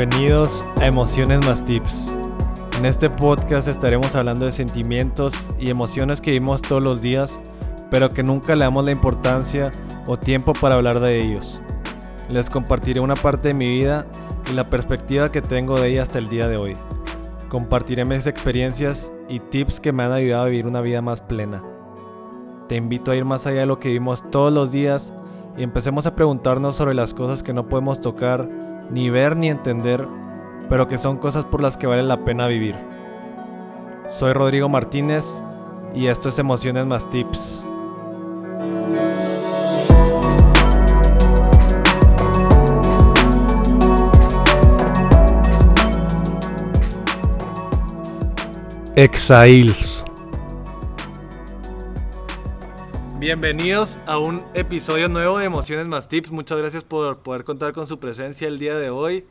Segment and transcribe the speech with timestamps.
[0.00, 2.06] Bienvenidos a Emociones más Tips.
[2.78, 7.38] En este podcast estaremos hablando de sentimientos y emociones que vivimos todos los días,
[7.90, 9.70] pero que nunca le damos la importancia
[10.06, 11.60] o tiempo para hablar de ellos.
[12.30, 14.06] Les compartiré una parte de mi vida
[14.50, 16.78] y la perspectiva que tengo de ella hasta el día de hoy.
[17.50, 21.62] Compartiré mis experiencias y tips que me han ayudado a vivir una vida más plena.
[22.70, 25.12] Te invito a ir más allá de lo que vivimos todos los días
[25.58, 28.48] y empecemos a preguntarnos sobre las cosas que no podemos tocar,
[28.90, 30.06] ni ver ni entender,
[30.68, 32.76] pero que son cosas por las que vale la pena vivir.
[34.08, 35.24] Soy Rodrigo Martínez
[35.94, 37.66] y esto es Emociones más Tips.
[48.96, 50.04] Exails.
[53.30, 56.32] Bienvenidos a un episodio nuevo de Emociones más Tips.
[56.32, 59.24] Muchas gracias por poder contar con su presencia el día de hoy.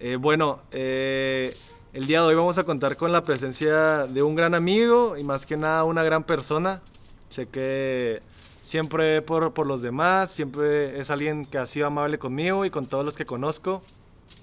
[0.00, 1.54] Eh, bueno, eh,
[1.92, 5.24] el día de hoy vamos a contar con la presencia de un gran amigo y
[5.24, 6.80] más que nada una gran persona.
[7.28, 8.22] Sé que
[8.62, 12.86] siempre por, por los demás, siempre es alguien que ha sido amable conmigo y con
[12.86, 13.82] todos los que conozco.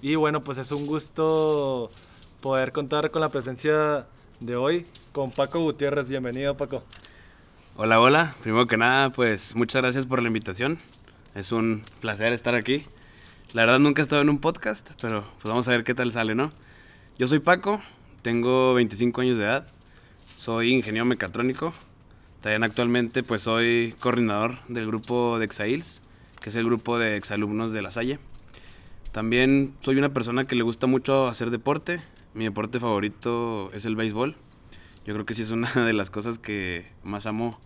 [0.00, 1.90] Y bueno, pues es un gusto
[2.40, 4.06] poder contar con la presencia
[4.38, 6.08] de hoy con Paco Gutiérrez.
[6.08, 6.84] Bienvenido, Paco.
[7.74, 8.34] Hola, hola.
[8.42, 10.78] Primero que nada, pues muchas gracias por la invitación.
[11.34, 12.82] Es un placer estar aquí.
[13.54, 16.12] La verdad nunca he estado en un podcast, pero pues vamos a ver qué tal
[16.12, 16.52] sale, ¿no?
[17.18, 17.80] Yo soy Paco,
[18.20, 19.66] tengo 25 años de edad,
[20.36, 21.72] soy ingeniero mecatrónico.
[22.42, 26.02] También actualmente pues soy coordinador del grupo de Exails,
[26.42, 28.18] que es el grupo de exalumnos de La Salle.
[29.12, 32.02] También soy una persona que le gusta mucho hacer deporte,
[32.34, 34.36] mi deporte favorito es el béisbol.
[35.04, 37.60] Yo creo que sí es una de las cosas que más amo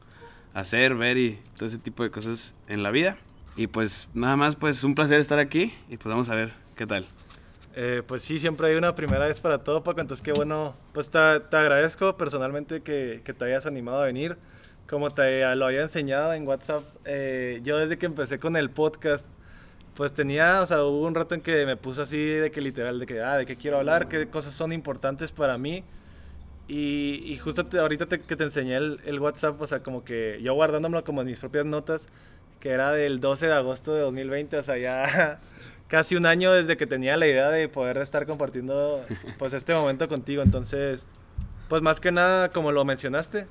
[0.54, 3.16] hacer, ver y todo ese tipo de cosas en la vida.
[3.56, 6.86] Y pues nada más, pues un placer estar aquí y pues vamos a ver qué
[6.86, 7.06] tal.
[7.78, 10.00] Eh, pues sí, siempre hay una primera vez para todo, Paco.
[10.00, 10.74] Entonces, qué bueno.
[10.92, 14.38] Pues te, te agradezco personalmente que, que, te hayas animado a venir.
[14.88, 19.26] Como te lo había enseñado en WhatsApp, eh, yo desde que empecé con el podcast,
[19.94, 22.98] pues tenía, o sea, hubo un rato en que me puse así de que literal,
[22.98, 25.82] de que, ah, de qué quiero hablar, qué cosas son importantes para mí.
[26.68, 30.40] Y, y justo ahorita te, que te enseñé el, el, WhatsApp, o sea, como que
[30.42, 32.08] yo guardándomelo como en mis propias notas,
[32.58, 35.38] que era del 12 de agosto de 2020, o sea, ya
[35.88, 39.04] casi un año desde que tenía la idea de poder estar compartiendo,
[39.38, 40.42] pues, este momento contigo.
[40.42, 41.06] Entonces,
[41.68, 43.46] pues más que nada, como lo mencionaste,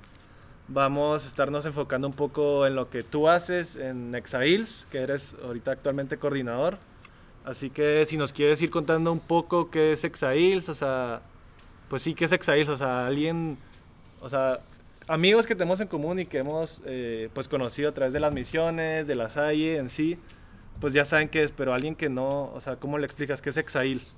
[0.68, 5.36] vamos a estarnos enfocando un poco en lo que tú haces en Exails, que eres
[5.44, 6.78] ahorita actualmente coordinador.
[7.46, 11.22] Así que si nos quieres ir contando un poco qué es Exails, o sea,
[11.90, 13.58] pues sí, qué es Exails, o sea, alguien,
[14.22, 14.60] o sea,
[15.08, 18.34] amigos que tenemos en común y que hemos eh, pues conocido a través de las
[18.34, 20.18] misiones, de la Salle en sí,
[20.80, 23.50] pues ya saben qué es, pero alguien que no, o sea, ¿cómo le explicas qué
[23.50, 24.16] es Exails?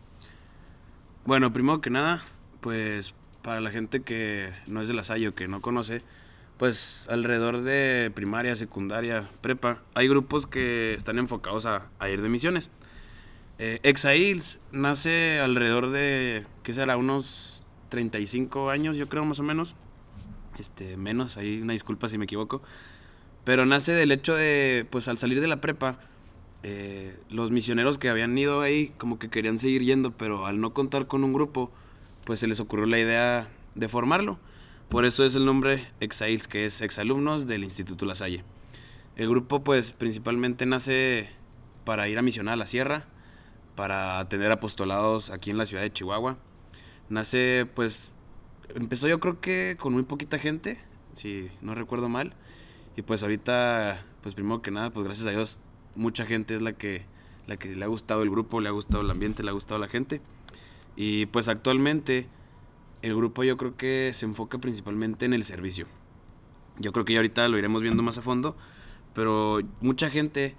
[1.26, 2.24] Bueno, primero que nada,
[2.62, 6.02] pues para la gente que no es de la Salle o que no conoce,
[6.58, 12.30] pues alrededor de primaria, secundaria, prepa, hay grupos que están enfocados a, a ir de
[12.30, 12.70] misiones.
[13.60, 16.98] Eh, Exails nace alrededor de, ¿qué será?
[16.98, 17.57] Unos
[17.90, 19.76] 35 años, yo creo, más o menos.
[20.60, 22.62] Este, menos, ahí una disculpa si me equivoco.
[23.44, 26.00] Pero nace del hecho de, pues al salir de la prepa,
[26.64, 30.74] eh, los misioneros que habían ido ahí como que querían seguir yendo, pero al no
[30.74, 31.72] contar con un grupo,
[32.26, 34.40] pues se les ocurrió la idea de formarlo.
[34.90, 38.44] Por eso es el nombre Exails, que es exalumnos del Instituto La Salle.
[39.16, 41.30] El grupo pues principalmente nace
[41.86, 43.06] para ir a misionar a la sierra,
[43.76, 46.38] para tener apostolados aquí en la ciudad de Chihuahua.
[47.10, 48.12] Nace pues,
[48.76, 50.80] empezó yo creo que con muy poquita gente,
[51.16, 52.34] si no recuerdo mal.
[52.96, 55.60] Y pues ahorita, pues primero que nada, pues gracias a Dios,
[55.96, 57.06] mucha gente es la que,
[57.46, 59.80] la que le ha gustado el grupo, le ha gustado el ambiente, le ha gustado
[59.80, 60.22] la gente.
[60.96, 62.28] Y pues actualmente
[63.02, 65.86] el grupo yo creo que se enfoca principalmente en el servicio.
[66.80, 68.56] Yo creo que ya ahorita lo iremos viendo más a fondo,
[69.14, 70.56] pero mucha gente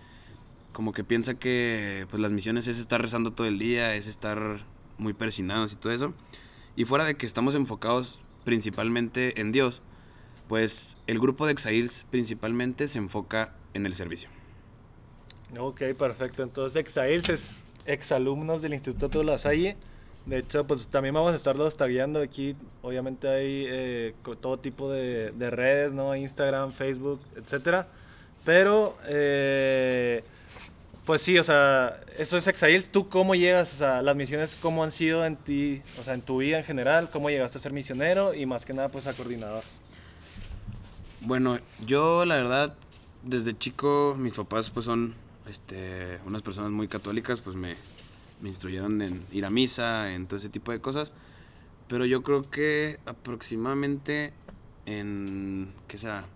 [0.73, 4.65] como que piensa que pues las misiones es estar rezando todo el día, es estar
[4.97, 6.15] muy persinados y todo eso.
[6.79, 9.83] Y fuera de que estamos enfocados principalmente en Dios,
[10.47, 14.31] pues el grupo de Exails principalmente se enfoca en el servicio.
[15.59, 16.45] Ok, perfecto.
[16.45, 19.77] Entonces Exails es exalumnos del Instituto de La Salle
[20.29, 22.55] de hecho, pues también vamos a estarlos tagueando aquí.
[22.83, 26.15] Obviamente hay eh, todo tipo de, de, redes, ¿no?
[26.15, 27.89] Instagram, Facebook, etcétera.
[28.45, 30.23] Pero, eh,
[31.09, 32.91] pues sí, o sea, eso es Exails.
[32.91, 33.73] ¿Tú cómo llegas?
[33.73, 35.81] O sea, las misiones, ¿cómo han sido en ti?
[35.99, 38.35] O sea, en tu vida en general, ¿cómo llegaste a ser misionero?
[38.35, 39.63] Y más que nada, pues a coordinador.
[41.23, 42.75] Bueno, yo la verdad,
[43.23, 45.15] desde chico, mis papás pues son
[45.49, 47.77] este, unas personas muy católicas, pues me,
[48.43, 51.15] me instruyeron en ir a misa, en todo ese tipo de cosas.
[51.89, 54.35] Pero yo creo que aproximadamente
[54.85, 56.27] en, ¿qué será?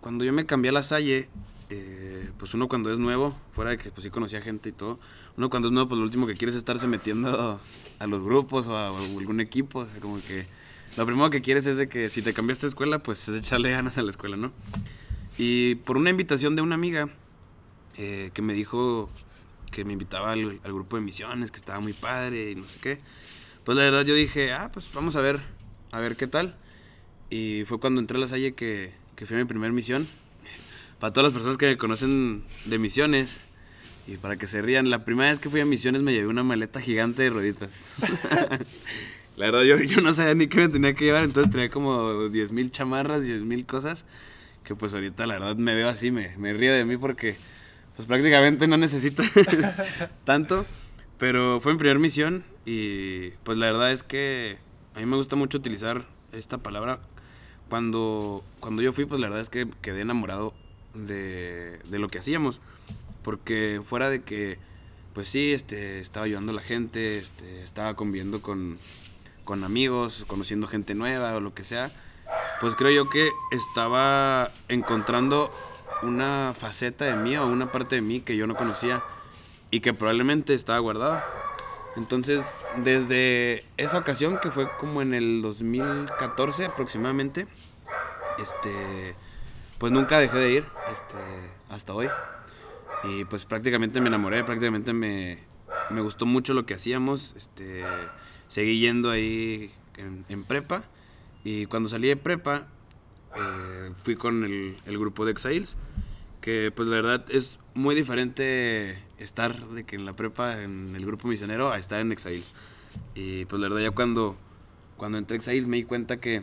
[0.00, 1.28] Cuando yo me cambié a la Salle,
[1.70, 4.98] eh, pues uno cuando es nuevo, fuera de que pues sí conocía gente y todo,
[5.36, 7.60] uno cuando es nuevo, pues lo último que quiere es estarse metiendo
[7.98, 10.46] a los grupos o a, algún equipo, como que
[10.96, 13.70] lo primero que quieres es de que si te cambiaste de escuela, pues es echarle
[13.70, 14.52] ganas a la escuela, ¿no?
[15.36, 17.08] Y por una invitación de una amiga
[17.96, 19.10] eh, que me dijo
[19.70, 22.98] que me invitaba al, grupo de misiones, que estaba muy padre y no sé qué,
[23.64, 25.40] pues la verdad yo dije, ah, pues vamos a ver,
[25.92, 26.56] a ver qué tal.
[27.30, 30.08] Y fue cuando entré a la Salle que, que fui a mi primera misión.
[31.00, 33.40] Para todas las personas que me conocen de misiones,
[34.08, 36.42] y para que se rían, la primera vez que fui a misiones me llevé una
[36.42, 37.70] maleta gigante de rueditas.
[39.36, 42.28] la verdad, yo, yo no sabía ni qué me tenía que llevar, entonces tenía como
[42.30, 44.06] 10 mil chamarras, 10 mil cosas,
[44.64, 47.36] que pues ahorita la verdad me veo así, me, me río de mí porque
[47.96, 49.22] pues prácticamente no necesito
[50.24, 50.64] tanto.
[51.18, 54.56] Pero fue mi primera misión y pues la verdad es que
[54.94, 57.00] a mí me gusta mucho utilizar esta palabra.
[57.68, 60.54] Cuando, cuando yo fui, pues la verdad es que quedé enamorado
[61.06, 62.60] de, de lo que hacíamos.
[63.22, 64.58] Porque fuera de que,
[65.14, 68.78] pues sí, este, estaba ayudando a la gente, este, estaba conviviendo con,
[69.44, 71.90] con amigos, conociendo gente nueva o lo que sea,
[72.60, 75.50] pues creo yo que estaba encontrando
[76.02, 79.02] una faceta de mí o una parte de mí que yo no conocía
[79.70, 81.26] y que probablemente estaba guardada.
[81.96, 87.46] Entonces, desde esa ocasión, que fue como en el 2014 aproximadamente,
[88.38, 89.16] este,
[89.78, 91.16] pues nunca dejé de ir este,
[91.70, 92.08] hasta hoy.
[93.04, 95.38] Y pues prácticamente me enamoré, prácticamente me,
[95.90, 97.34] me gustó mucho lo que hacíamos.
[97.36, 97.84] Este,
[98.48, 100.84] seguí yendo ahí en, prepa.
[101.44, 102.66] Y cuando salí de prepa,
[103.36, 105.76] eh, fui con el, grupo de Exiles.
[106.40, 111.04] Que pues la verdad es muy diferente estar de que en la prepa, en el
[111.04, 112.52] grupo misionero, a estar en Exiles.
[113.14, 114.36] Y pues la verdad ya cuando,
[114.96, 116.42] cuando entré a Exiles me di cuenta que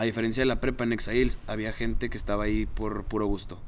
[0.00, 3.58] a diferencia de la prepa en Exiles, había gente que estaba ahí por puro gusto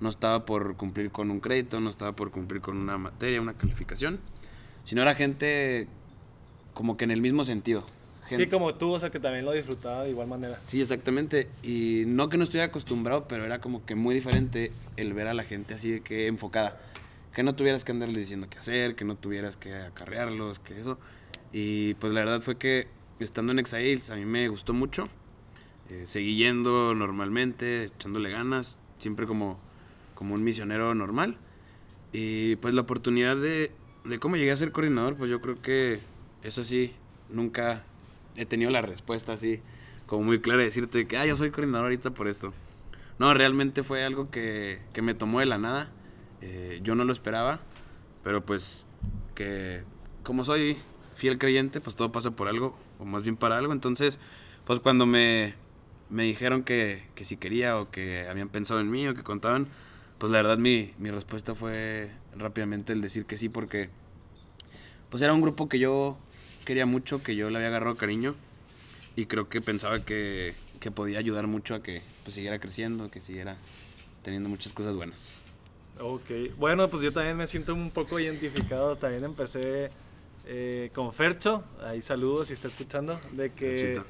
[0.00, 3.54] no estaba por cumplir con un crédito, no estaba por cumplir con una materia, una
[3.54, 4.20] calificación,
[4.84, 5.88] sino era gente
[6.74, 7.84] como que en el mismo sentido.
[8.28, 10.60] Sí, como tú, o sea, que también lo disfrutaba de igual manera.
[10.66, 11.48] Sí, exactamente.
[11.62, 15.34] Y no que no estuviera acostumbrado, pero era como que muy diferente el ver a
[15.34, 16.78] la gente así de que enfocada.
[17.32, 20.98] Que no tuvieras que andarles diciendo qué hacer, que no tuvieras que acarrearlos, que eso.
[21.54, 22.88] Y pues la verdad fue que
[23.18, 25.04] estando en Exails a mí me gustó mucho.
[25.90, 29.58] Eh, seguí yendo normalmente, echándole ganas, siempre como
[30.18, 31.36] como un misionero normal.
[32.12, 33.70] Y pues la oportunidad de,
[34.04, 36.00] de cómo llegué a ser coordinador, pues yo creo que
[36.42, 36.92] eso sí,
[37.30, 37.84] nunca
[38.34, 39.60] he tenido la respuesta así,
[40.06, 42.52] como muy clara de decirte que, ah, yo soy coordinador ahorita por esto.
[43.20, 45.88] No, realmente fue algo que, que me tomó de la nada.
[46.40, 47.60] Eh, yo no lo esperaba,
[48.24, 48.86] pero pues
[49.36, 49.84] que
[50.24, 50.78] como soy
[51.14, 53.72] fiel creyente, pues todo pasa por algo, o más bien para algo.
[53.72, 54.18] Entonces,
[54.64, 55.54] pues cuando me,
[56.10, 59.68] me dijeron que, que si quería o que habían pensado en mí o que contaban,
[60.18, 63.88] pues la verdad mi, mi respuesta fue rápidamente el decir que sí porque
[65.10, 66.18] pues era un grupo que yo
[66.64, 68.34] quería mucho, que yo le había agarrado cariño
[69.16, 73.20] y creo que pensaba que, que podía ayudar mucho a que pues, siguiera creciendo, que
[73.20, 73.56] siguiera
[74.22, 75.40] teniendo muchas cosas buenas.
[76.00, 79.90] Ok, bueno, pues yo también me siento un poco identificado, también empecé
[80.46, 84.00] eh, con Fercho, ahí saludos si está escuchando, de que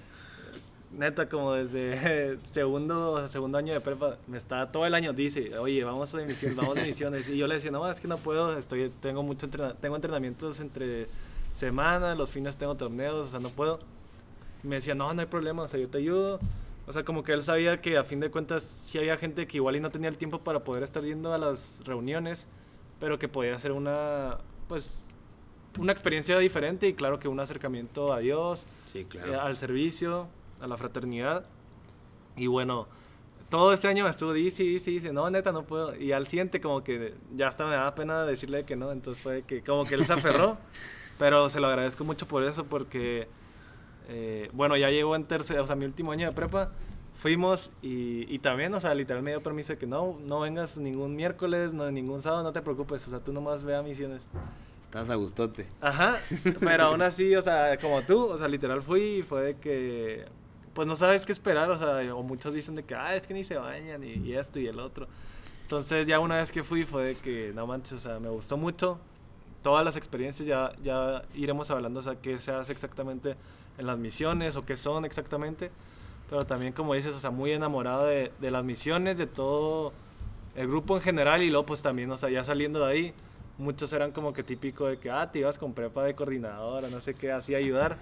[0.90, 5.84] neta, como desde segundo, segundo año de prepa, me está todo el año dice, oye,
[5.84, 7.28] vamos a misiones, vamos a misiones.
[7.28, 11.06] Y yo le decía, no, es que no puedo, estoy, tengo mucho tengo entrenamientos entre
[11.54, 13.78] semanas, los fines tengo torneos, o sea, no puedo.
[14.62, 16.40] Y me decía, no, no hay problema, o sea, yo te ayudo.
[16.86, 19.58] O sea, como que él sabía que a fin de cuentas sí había gente que
[19.58, 22.46] igual y no tenía el tiempo para poder estar yendo a las reuniones,
[22.98, 25.04] pero que podía ser una, pues,
[25.78, 29.34] una experiencia diferente y claro que un acercamiento a Dios, sí, claro.
[29.34, 30.28] Eh, al servicio
[30.60, 31.44] a la fraternidad.
[32.36, 32.86] Y bueno,
[33.48, 35.94] todo este año me estuvo, dice, dice, dice, no, neta, no puedo.
[35.96, 39.42] Y al siguiente como que ya hasta me daba pena decirle que no, entonces fue
[39.42, 40.58] que como que él se aferró.
[41.18, 43.28] pero se lo agradezco mucho por eso, porque,
[44.08, 46.70] eh, bueno, ya llegó en tercer, o sea, mi último año de prepa,
[47.14, 50.78] fuimos y, y, también, o sea, literal me dio permiso de que no, no vengas
[50.78, 54.22] ningún miércoles, no, ningún sábado, no te preocupes, o sea, tú nomás ve a misiones.
[54.80, 55.66] Estás a gustote.
[55.80, 56.16] Ajá,
[56.60, 60.26] pero aún así, o sea, como tú, o sea, literal fui y fue de que
[60.74, 63.34] pues no sabes qué esperar, o sea, o muchos dicen de que, ah, es que
[63.34, 65.06] ni se bañan y, esto y el otro.
[65.62, 68.56] Entonces ya una vez que fui fue de que, no manches, o sea, me gustó
[68.56, 68.98] mucho.
[69.62, 73.36] Todas las experiencias ya, ya iremos hablando, o sea, qué se hace exactamente
[73.76, 75.70] en las misiones o qué son exactamente.
[76.28, 79.92] Pero también, como dices, o sea, muy enamorado de, las misiones, de todo
[80.54, 83.14] el grupo en general y luego pues también, o sea, ya saliendo de ahí,
[83.56, 87.00] muchos eran como que típico de que, ah, te ibas con prepa de coordinadora, no
[87.00, 87.96] sé qué, así ayudar.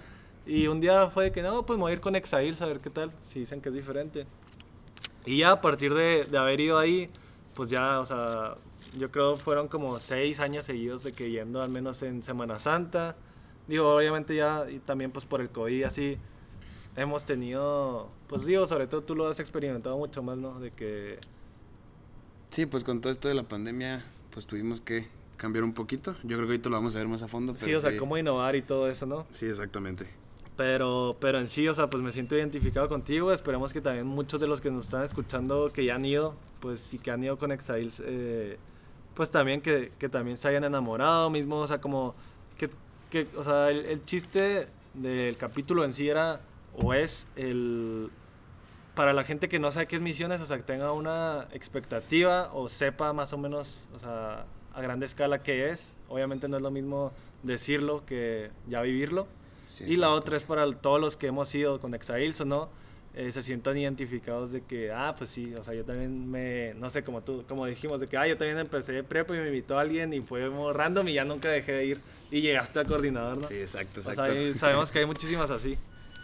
[0.47, 2.65] Y un día fue de que, no, pues me voy a ir con Exail, a
[2.65, 4.25] ver qué tal, si dicen que es diferente.
[5.25, 7.09] Y ya a partir de, de haber ido ahí,
[7.53, 8.55] pues ya, o sea,
[8.97, 13.17] yo creo fueron como seis años seguidos de que yendo al menos en Semana Santa.
[13.67, 16.17] Digo, obviamente ya, y también pues por el COVID así,
[16.95, 20.59] hemos tenido, pues digo, sobre todo tú lo has experimentado mucho más, ¿no?
[20.59, 21.19] De que...
[22.51, 26.13] Sí, pues con todo esto de la pandemia, pues tuvimos que cambiar un poquito.
[26.23, 27.53] Yo creo que ahorita lo vamos a ver más a fondo.
[27.53, 29.27] Pero sí, o sea, cómo innovar y todo eso, ¿no?
[29.29, 30.07] Sí, exactamente.
[30.57, 33.31] Pero, pero en sí, o sea, pues me siento identificado contigo.
[33.31, 36.79] Esperemos que también muchos de los que nos están escuchando, que ya han ido, pues
[36.79, 38.57] sí que han ido con Exiles, eh,
[39.13, 41.57] pues también que, que, también se hayan enamorado mismo.
[41.57, 42.15] O sea, como
[42.57, 42.69] que,
[43.11, 46.41] que o sea, el, el, chiste del capítulo en sí era,
[46.75, 48.09] o es, el
[48.95, 52.49] para la gente que no sabe qué es misiones, o sea, que tenga una expectativa
[52.51, 55.95] o sepa más o menos, o sea, a grande escala qué es.
[56.09, 57.11] Obviamente no es lo mismo
[57.43, 59.27] decirlo que ya vivirlo
[59.85, 62.69] y la otra es para todos los que hemos ido con Exails o no,
[63.13, 66.89] eh, se sientan identificados de que, ah, pues sí, o sea, yo también me, no
[66.91, 69.47] sé, como tú, como dijimos, de que, ah, yo también empecé de prepa y me
[69.47, 72.85] invitó a alguien y fue random y ya nunca dejé de ir y llegaste a
[72.85, 73.47] coordinador, ¿no?
[73.47, 74.21] Sí, exacto, exacto.
[74.21, 75.79] O sea, sabemos que hay muchísimas así.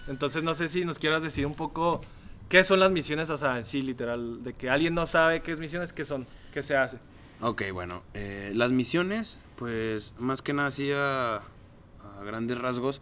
[0.07, 1.99] Entonces, no sé si nos quieras decir un poco
[2.47, 5.51] qué son las misiones, o sea, en sí, literal, de que alguien no sabe qué
[5.51, 6.99] es misiones, qué son, qué se hace.
[7.41, 13.01] Ok, bueno, eh, las misiones, pues, más que nada, así a, a grandes rasgos,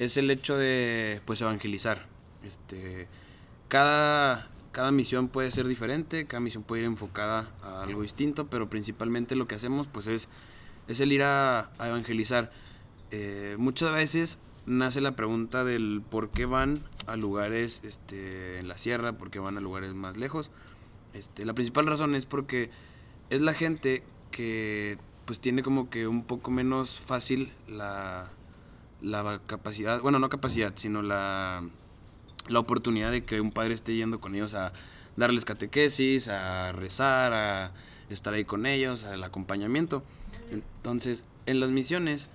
[0.00, 2.06] es el hecho de pues evangelizar.
[2.42, 3.06] Este,
[3.68, 8.70] cada, cada misión puede ser diferente, cada misión puede ir enfocada a algo distinto, pero
[8.70, 10.28] principalmente lo que hacemos pues es,
[10.88, 12.50] es el ir a, evangelizar.
[13.10, 18.78] Eh, muchas veces nace la pregunta del por qué van a lugares este, en la
[18.78, 20.50] sierra, por qué van a lugares más lejos.
[21.12, 22.70] Este, la principal razón es porque
[23.28, 28.30] es la gente que pues tiene como que un poco menos fácil la,
[29.02, 31.62] la capacidad, bueno, no capacidad, sino la,
[32.48, 34.72] la oportunidad de que un padre esté yendo con ellos a
[35.16, 37.72] darles catequesis, a rezar, a
[38.08, 40.02] estar ahí con ellos, al acompañamiento.
[40.50, 42.28] Entonces, en las misiones,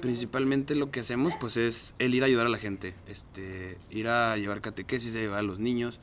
[0.00, 4.08] principalmente lo que hacemos pues es el ir a ayudar a la gente, este, ir
[4.08, 6.00] a llevar catequesis, a llevar a los niños,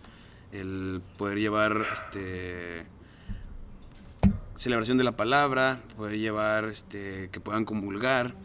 [0.52, 2.86] el poder llevar este
[4.56, 8.36] celebración de la palabra, poder llevar este que puedan comulgar,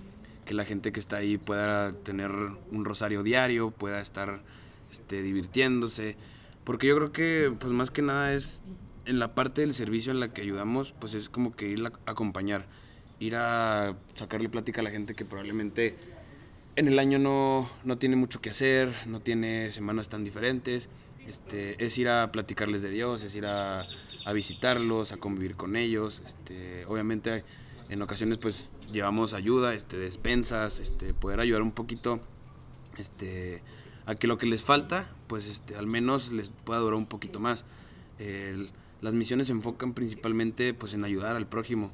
[0.45, 4.43] que la gente que está ahí pueda tener un rosario diario, pueda estar
[4.93, 6.17] este, divirtiéndose.
[6.65, 8.63] Porque yo creo que, pues más que nada es
[9.07, 11.93] en la parte del servicio en la que ayudamos, pues es como que ir a
[12.11, 12.67] acompañar,
[13.21, 15.97] ir a sacarle plática a la gente que probablemente
[16.77, 20.89] en el año no, no tiene mucho que hacer, no tiene semanas tan diferentes.
[21.29, 23.83] Este, es ir a platicarles de Dios, es ir a,
[24.25, 26.23] a visitarlos, a convivir con ellos.
[26.27, 27.45] Este, obviamente
[27.89, 32.21] en ocasiones pues llevamos ayuda, este, despensas, este, poder ayudar un poquito
[32.99, 33.63] este,
[34.07, 37.41] a que lo que les falta, pues este, al menos les pueda durar un poquito
[37.41, 37.65] más.
[39.01, 41.91] las misiones se enfocan principalmente pues en ayudar al prójimo,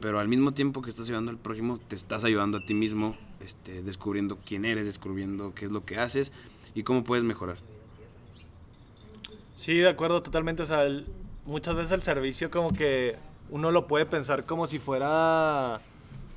[0.00, 3.16] pero al mismo tiempo que estás ayudando al prójimo, te estás ayudando a ti mismo,
[3.40, 6.32] este, descubriendo quién eres, descubriendo qué es lo que haces
[6.74, 7.56] y cómo puedes mejorar.
[9.56, 10.62] Sí, de acuerdo, totalmente.
[10.62, 10.86] O sea,
[11.44, 13.16] muchas veces el servicio como que
[13.50, 15.80] uno lo puede pensar como si fuera,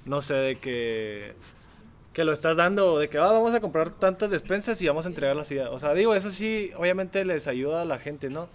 [0.06, 1.36] no sé, de que,
[2.14, 5.10] que lo estás dando, de que ah, vamos a comprar tantas despensas y vamos a
[5.10, 5.58] entregarlas así.
[5.60, 8.48] O sea, digo, eso sí, obviamente les ayuda a la gente, ¿no?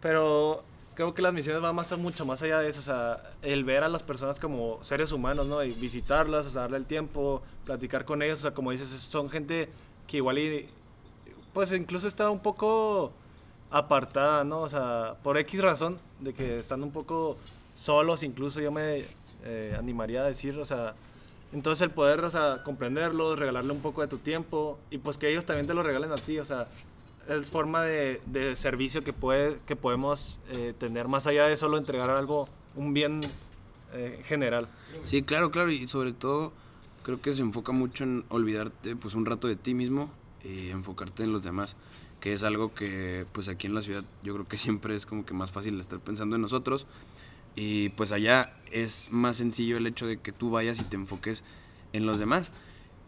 [0.00, 0.62] Pero
[0.94, 3.84] creo que las misiones van más, mucho más allá de eso, o sea, el ver
[3.84, 5.62] a las personas como seres humanos, ¿no?
[5.62, 9.30] Y visitarlas, o sea, darle el tiempo, platicar con ellos, o sea, como dices, son
[9.30, 9.68] gente
[10.08, 10.68] que igual y,
[11.52, 13.12] pues incluso está un poco
[13.70, 14.60] apartada, ¿no?
[14.60, 17.36] O sea, por X razón, de que están un poco
[17.78, 19.04] solos, incluso yo me
[19.44, 20.94] eh, animaría a decir, o sea,
[21.52, 25.30] entonces el poder, o sea, comprenderlos, regalarle un poco de tu tiempo y pues que
[25.30, 26.68] ellos también te lo regalen a ti, o sea,
[27.28, 31.78] es forma de, de servicio que, puede, que podemos eh, tener más allá de solo
[31.78, 33.20] entregar algo, un bien
[33.94, 34.66] eh, general.
[35.04, 36.52] Sí, claro, claro, y sobre todo
[37.04, 40.10] creo que se enfoca mucho en olvidarte pues un rato de ti mismo
[40.42, 41.76] y enfocarte en los demás
[42.20, 45.24] que es algo que pues aquí en la ciudad yo creo que siempre es como
[45.24, 46.86] que más fácil estar pensando en nosotros
[47.60, 51.42] y pues allá es más sencillo el hecho de que tú vayas y te enfoques
[51.92, 52.52] en los demás.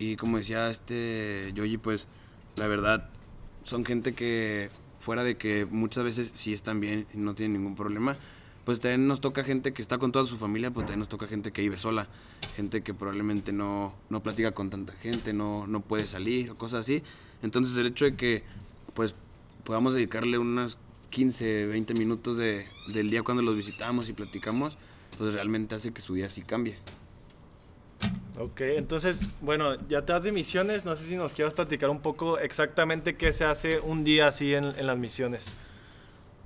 [0.00, 2.08] Y como decía este Yoji, pues
[2.56, 3.08] la verdad
[3.62, 7.76] son gente que fuera de que muchas veces sí están bien y no tienen ningún
[7.76, 8.16] problema,
[8.64, 11.28] pues también nos toca gente que está con toda su familia, pues también nos toca
[11.28, 12.08] gente que vive sola,
[12.56, 16.80] gente que probablemente no, no platica con tanta gente, no, no puede salir o cosas
[16.80, 17.04] así.
[17.44, 18.42] Entonces el hecho de que
[18.94, 19.14] pues
[19.62, 20.76] podamos dedicarle unas
[21.10, 24.78] 15, 20 minutos de, del día cuando los visitamos y platicamos,
[25.18, 26.76] pues realmente hace que su día sí cambie.
[28.38, 32.00] Ok, entonces, bueno, ya te das de misiones, no sé si nos quieras platicar un
[32.00, 35.52] poco exactamente qué se hace un día así en, en las misiones.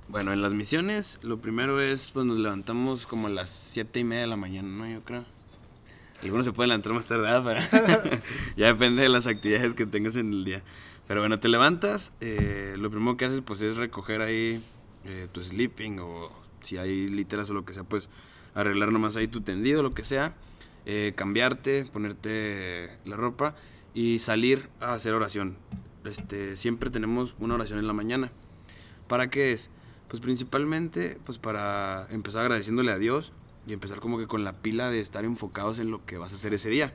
[0.07, 4.03] Bueno, en las misiones, lo primero es, pues nos levantamos como a las siete y
[4.03, 4.87] media de la mañana, ¿no?
[4.87, 5.25] Yo creo.
[6.21, 8.21] Algunos se pueden levantar más tarde, pero
[8.57, 10.63] ya depende de las actividades que tengas en el día.
[11.07, 14.63] Pero bueno, te levantas, eh, lo primero que haces pues es recoger ahí
[15.03, 16.31] eh, tu sleeping o
[16.61, 18.09] si hay literas o lo que sea, pues
[18.55, 20.33] arreglar nomás ahí tu tendido, lo que sea,
[20.87, 23.55] eh, cambiarte, ponerte la ropa
[23.93, 25.57] y salir a hacer oración.
[26.05, 28.31] Este, siempre tenemos una oración en la mañana.
[29.07, 29.69] ¿Para qué es?
[30.07, 33.31] Pues principalmente pues para empezar agradeciéndole a Dios
[33.67, 36.35] y empezar como que con la pila de estar enfocados en lo que vas a
[36.35, 36.93] hacer ese día.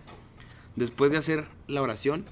[0.74, 2.24] Después de hacer la oración,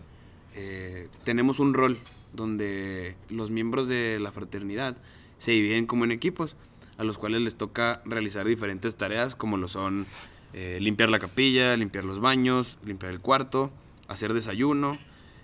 [0.61, 1.99] eh, tenemos un rol
[2.33, 4.97] donde los miembros de la fraternidad
[5.39, 6.57] se dividen como en equipos,
[6.97, 10.07] a los cuales les toca realizar diferentes tareas como lo son
[10.55, 13.71] eh, limpiar la capilla, limpiar los baños, limpiar el cuarto,
[14.09, 14.99] hacer desayuno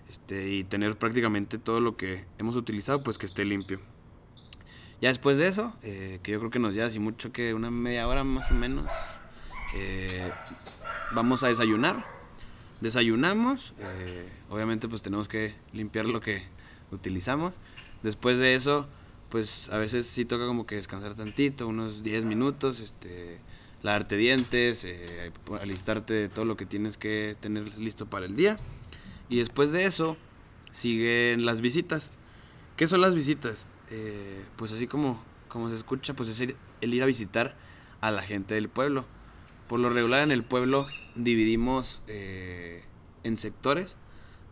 [0.09, 3.79] este, y tener prácticamente todo lo que hemos utilizado pues que esté limpio.
[5.01, 7.71] Ya después de eso, eh, que yo creo que nos lleva así mucho que una
[7.71, 8.87] media hora más o menos,
[9.77, 10.33] eh,
[11.13, 12.14] vamos a desayunar.
[12.81, 16.43] Desayunamos, eh, obviamente pues tenemos que limpiar lo que
[16.91, 17.57] utilizamos.
[18.03, 18.87] Después de eso,
[19.31, 23.39] pues a veces sí toca como que descansar tantito, unos 10 minutos, este,
[23.83, 24.87] lavarte dientes,
[25.61, 28.57] alistarte de todo lo que tienes que tener listo para el día.
[29.29, 30.17] Y después de eso,
[30.75, 32.11] siguen las visitas.
[32.77, 33.69] ¿Qué son las visitas?
[33.91, 37.57] Eh, pues así como, como se escucha, pues es el, ir a visitar
[38.01, 39.07] a la gente del pueblo.
[39.75, 42.85] Por lo regular en el pueblo dividimos eh,
[43.25, 43.97] en sectores,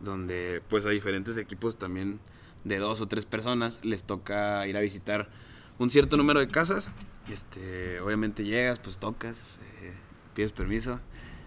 [0.00, 2.18] donde pues a diferentes equipos también
[2.64, 5.30] de dos o tres personas les toca ir a visitar
[5.78, 6.90] un cierto número de casas.
[7.30, 9.92] Este, obviamente llegas, pues tocas, eh,
[10.34, 10.98] pides permiso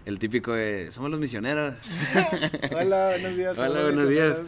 [0.06, 1.74] el típico de, somos los misioneros.
[2.72, 3.58] Hola, buenos días.
[3.58, 4.40] Hola, buenos días.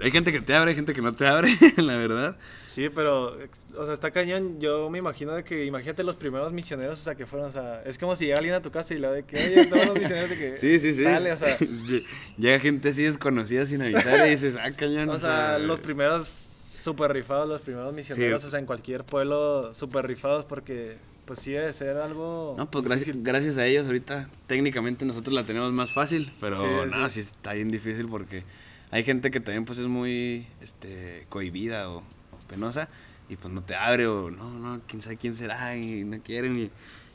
[0.00, 2.36] Hay gente que te abre, hay gente que no te abre, la verdad.
[2.66, 3.38] Sí, pero,
[3.76, 4.60] o sea, está cañón.
[4.60, 7.80] Yo me imagino de que, imagínate los primeros misioneros, o sea, que fueron, o sea,
[7.86, 9.98] es como si llega alguien a tu casa y le de que, oye, todos los
[10.00, 11.04] misioneros de que sí, sí, sí.
[11.04, 11.56] sale, o sea.
[12.36, 15.10] Llega gente así desconocida sin avisar y dices, ah, cañón.
[15.10, 20.04] O, sea, los primeros super rifados, los primeros misioneros, o sea, en cualquier pueblo super
[20.08, 20.96] rifados porque
[21.28, 22.54] pues sí debe ser algo.
[22.56, 27.10] No, pues gracias, gracias a ellos ahorita técnicamente nosotros la tenemos más fácil, pero no,
[27.10, 27.20] sí.
[27.20, 28.44] está bien difícil porque
[28.90, 32.02] hay gente que también pues es muy este cohibida o,
[32.48, 32.88] penosa
[33.28, 36.58] y pues no te abre o no, no, quién sabe quién será y no quieren
[36.58, 36.70] y,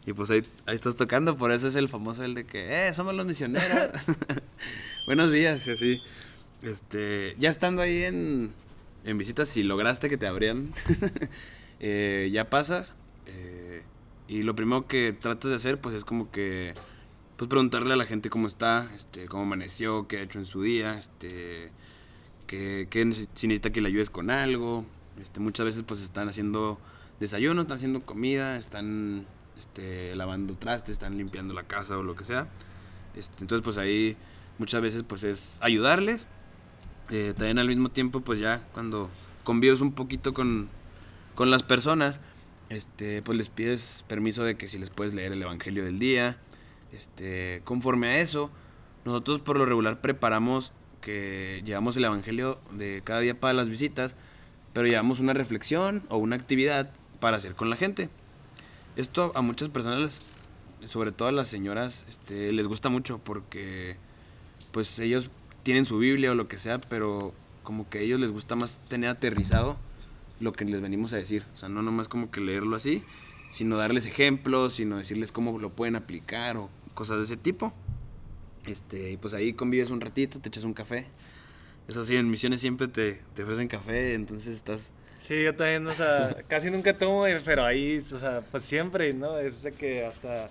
[0.06, 2.94] y pues ahí, ahí, estás tocando, por eso es el famoso el de que, eh,
[2.94, 3.94] somos los misioneros.
[5.08, 6.02] Buenos días y así.
[6.62, 8.52] Este, ya estando ahí en,
[9.06, 10.72] en visitas, si lograste que te abrían,
[11.80, 12.94] eh, ya pasas.
[13.26, 13.63] Eh,
[14.28, 16.74] y lo primero que tratas de hacer, pues es como que,
[17.38, 20.62] pues preguntarle a la gente cómo está, este, cómo amaneció, qué ha hecho en su
[20.62, 21.72] día, este,
[22.48, 22.88] que,
[23.34, 24.86] si necesita que le ayudes con algo.
[25.22, 26.80] Este, muchas veces pues están haciendo
[27.20, 29.26] desayuno, están haciendo comida, están
[29.58, 32.48] este, lavando trastes, están limpiando la casa o lo que sea.
[33.16, 34.18] Este, entonces pues ahí
[34.58, 36.26] muchas veces pues es ayudarles.
[37.10, 39.10] Eh, también al mismo tiempo pues ya cuando
[39.44, 40.70] convives un poquito con,
[41.36, 42.20] con las personas,
[42.74, 46.38] este, pues les pides permiso de que si les puedes leer el Evangelio del día.
[46.92, 48.52] Este, conforme a eso,
[49.06, 54.16] nosotros por lo regular preparamos que llevamos el Evangelio de cada día para las visitas,
[54.74, 58.10] pero llevamos una reflexión o una actividad para hacer con la gente.
[58.96, 60.22] Esto a muchas personas,
[60.88, 63.98] sobre todo a las señoras, este, les gusta mucho porque
[64.72, 65.30] pues ellos
[65.64, 67.34] tienen su Biblia o lo que sea, pero
[67.64, 69.78] como que a ellos les gusta más tener aterrizado
[70.40, 71.46] lo que les venimos a decir.
[71.56, 73.04] O sea, no nomás como que leerlo así,
[73.50, 77.74] sino darles ejemplos, sino decirles cómo lo pueden aplicar o cosas de ese tipo.
[78.66, 81.06] Este, y pues ahí convives un ratito, te echas un café.
[81.88, 84.90] Eso sí, en misiones siempre te, te ofrecen café, entonces estás...
[85.22, 89.38] Sí, yo también, o sea, casi nunca tomo, pero ahí, o sea, pues siempre, ¿no?
[89.38, 90.50] Es de que hasta,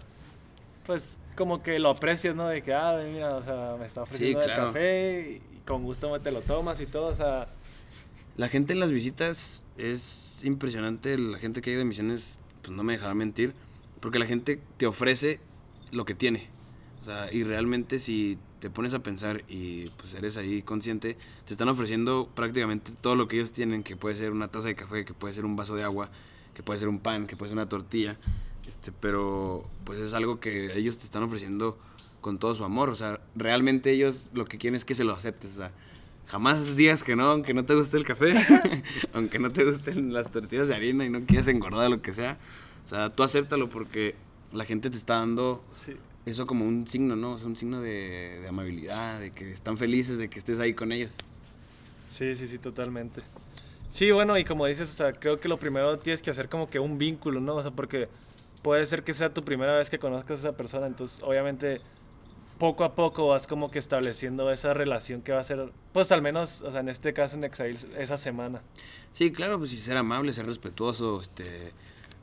[0.87, 2.49] pues, como que lo aprecias, ¿no?
[2.49, 6.31] De que, ah, mira, o sea, me está ofreciendo el café y con gusto te
[6.31, 7.49] lo tomas y todo, o sea...
[8.37, 12.75] La gente en las visitas es impresionante, la gente que ha ido de misiones, pues
[12.75, 13.53] no me dejaba mentir,
[14.01, 15.41] porque la gente te ofrece
[15.91, 16.49] lo que tiene.
[17.03, 21.53] O sea, y realmente si te pones a pensar y pues eres ahí consciente, te
[21.53, 25.05] están ofreciendo prácticamente todo lo que ellos tienen, que puede ser una taza de café,
[25.05, 26.11] que puede ser un vaso de agua,
[26.55, 28.17] que puede ser un pan, que puede ser una tortilla,
[28.67, 31.79] este, pero pues es algo que ellos te están ofreciendo
[32.21, 35.13] con todo su amor, o sea, realmente ellos lo que quieren es que se lo
[35.13, 35.73] aceptes, o sea,
[36.29, 38.33] Jamás digas que no, aunque no te guste el café,
[39.13, 42.39] aunque no te gusten las tortillas de harina y no quieras engordar lo que sea.
[42.85, 44.15] O sea, tú acéptalo porque
[44.53, 45.63] la gente te está dando
[46.27, 47.33] eso como un signo, ¿no?
[47.33, 50.75] O sea, un signo de, de amabilidad, de que están felices de que estés ahí
[50.75, 51.11] con ellos.
[52.15, 53.23] Sí, sí, sí, totalmente.
[53.91, 56.69] Sí, bueno, y como dices, o sea, creo que lo primero tienes que hacer como
[56.69, 57.57] que un vínculo, ¿no?
[57.57, 58.09] O sea, porque
[58.63, 61.81] puede ser que sea tu primera vez que conozcas a esa persona, entonces obviamente
[62.63, 66.23] poco a poco vas como que estableciendo esa relación que va a ser, pues al
[66.23, 68.63] menos, o sea, en este caso en Exile, esa semana.
[69.13, 71.73] Sí, claro, pues y ser amable, ser respetuoso, este,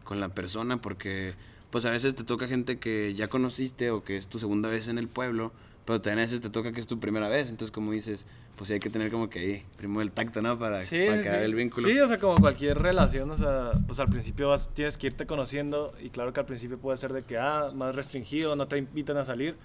[0.06, 1.34] con la persona, porque
[1.72, 4.88] pues a veces te toca gente que ya conociste o que es tu segunda vez
[4.88, 5.52] en el pueblo,
[5.84, 8.26] pero también a veces te toca que es tu primera vez, entonces como dices,
[8.56, 10.58] pues hay que tener como que ahí, primero el tacto, ¿no?
[10.58, 11.46] Para, Sí, para crear sí.
[11.48, 11.86] el vínculo.
[11.90, 15.26] Sí, o sea, como cualquier relación, o sea, pues al principio vas, tienes que irte
[15.26, 18.78] conociendo y claro que al principio puede ser de que, ah, más restringido, no te
[18.78, 19.58] invitan a salir,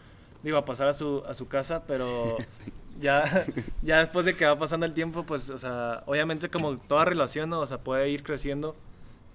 [0.44, 2.36] digo, a pasar a su, a su casa, pero
[3.00, 3.46] ya,
[3.82, 7.48] ya después de que va pasando el tiempo, pues, o sea, obviamente como toda relación,
[7.50, 7.60] ¿no?
[7.60, 8.76] o sea, puede ir creciendo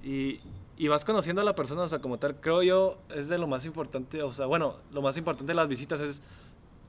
[0.03, 0.39] y,
[0.77, 3.47] y vas conociendo a la persona, o sea, como tal, creo yo, es de lo
[3.47, 6.21] más importante, o sea, bueno, lo más importante de las visitas es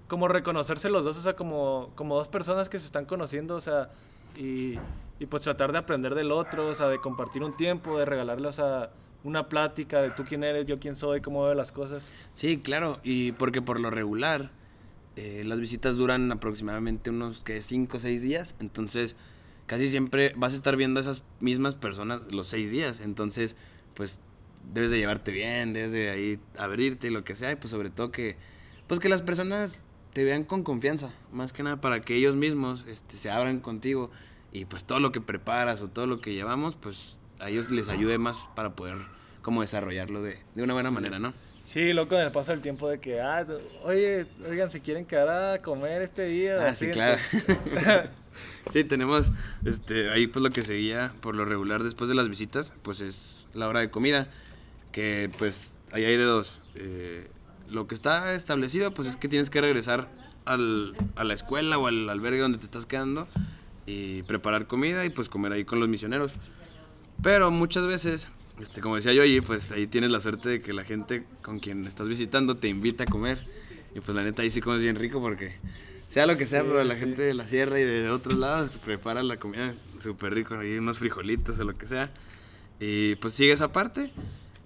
[0.07, 3.61] como reconocerse los dos, o sea, como, como dos personas que se están conociendo, o
[3.61, 3.91] sea,
[4.37, 4.75] y,
[5.19, 8.49] y pues tratar de aprender del otro, o sea, de compartir un tiempo, de regalarle,
[8.49, 8.91] o sea,
[9.25, 12.07] una plática de tú quién eres, yo quién soy, cómo veo las cosas.
[12.35, 14.51] Sí, claro, y porque por lo regular
[15.17, 19.17] eh, las visitas duran aproximadamente unos que 5 o 6 días, entonces
[19.67, 23.57] casi siempre vas a estar viendo a esas mismas personas los 6 días, entonces
[23.95, 24.21] pues
[24.73, 27.91] debes de llevarte bien, debes de ahí abrirte y lo que sea, y pues sobre
[27.91, 28.37] todo que
[28.87, 29.79] pues que las personas
[30.13, 34.11] te vean con confianza, más que nada para que ellos mismos este, se abran contigo.
[34.53, 37.89] Y pues todo lo que preparas o todo lo que llevamos, pues a ellos les
[37.89, 38.99] ayude más para poder
[39.43, 41.33] como desarrollarlo de, de una buena manera, ¿no?
[41.65, 43.47] Sí, loco, en el paso del tiempo de que, ah,
[43.85, 46.59] oye, oigan, ¿se quieren quedar a comer este día?
[46.61, 47.21] Ah, Así, sí, claro.
[48.73, 49.31] sí, tenemos
[49.65, 53.47] este, ahí pues lo que seguía por lo regular después de las visitas, pues es
[53.55, 54.29] la hora de comida,
[54.93, 56.61] que pues ahí hay de dos.
[56.75, 57.29] Eh,
[57.69, 60.09] lo que está establecido pues es que tienes que regresar
[60.45, 63.29] al, a la escuela o al albergue donde te estás quedando
[63.87, 66.33] y preparar comida y pues comer ahí con los misioneros.
[67.23, 68.29] Pero muchas veces,
[68.61, 71.59] este, como decía yo allí, pues ahí tienes la suerte de que la gente con
[71.59, 73.45] quien estás visitando te invita a comer.
[73.95, 75.57] Y pues la neta ahí sí comes bien rico porque
[76.09, 77.01] sea lo que sea, Sí, pero la sí.
[77.01, 80.99] gente de la sierra y de otros lados prepara la comida súper rico, ahí unos
[80.99, 82.11] frijolitos o lo que sea.
[82.79, 84.11] Y pues sigues aparte,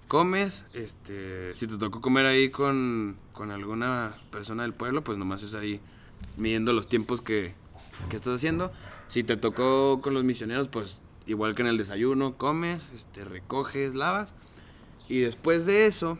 [0.07, 5.43] comes, este, si te tocó comer ahí con, con alguna persona del pueblo, pues nomás
[5.43, 5.81] es ahí
[6.37, 7.53] midiendo los tiempos que,
[8.09, 8.71] que estás haciendo.
[9.07, 13.95] Si te tocó con los misioneros, pues igual que en el desayuno, comes, este, recoges,
[13.95, 14.33] lavas.
[15.07, 16.17] Y después de eso,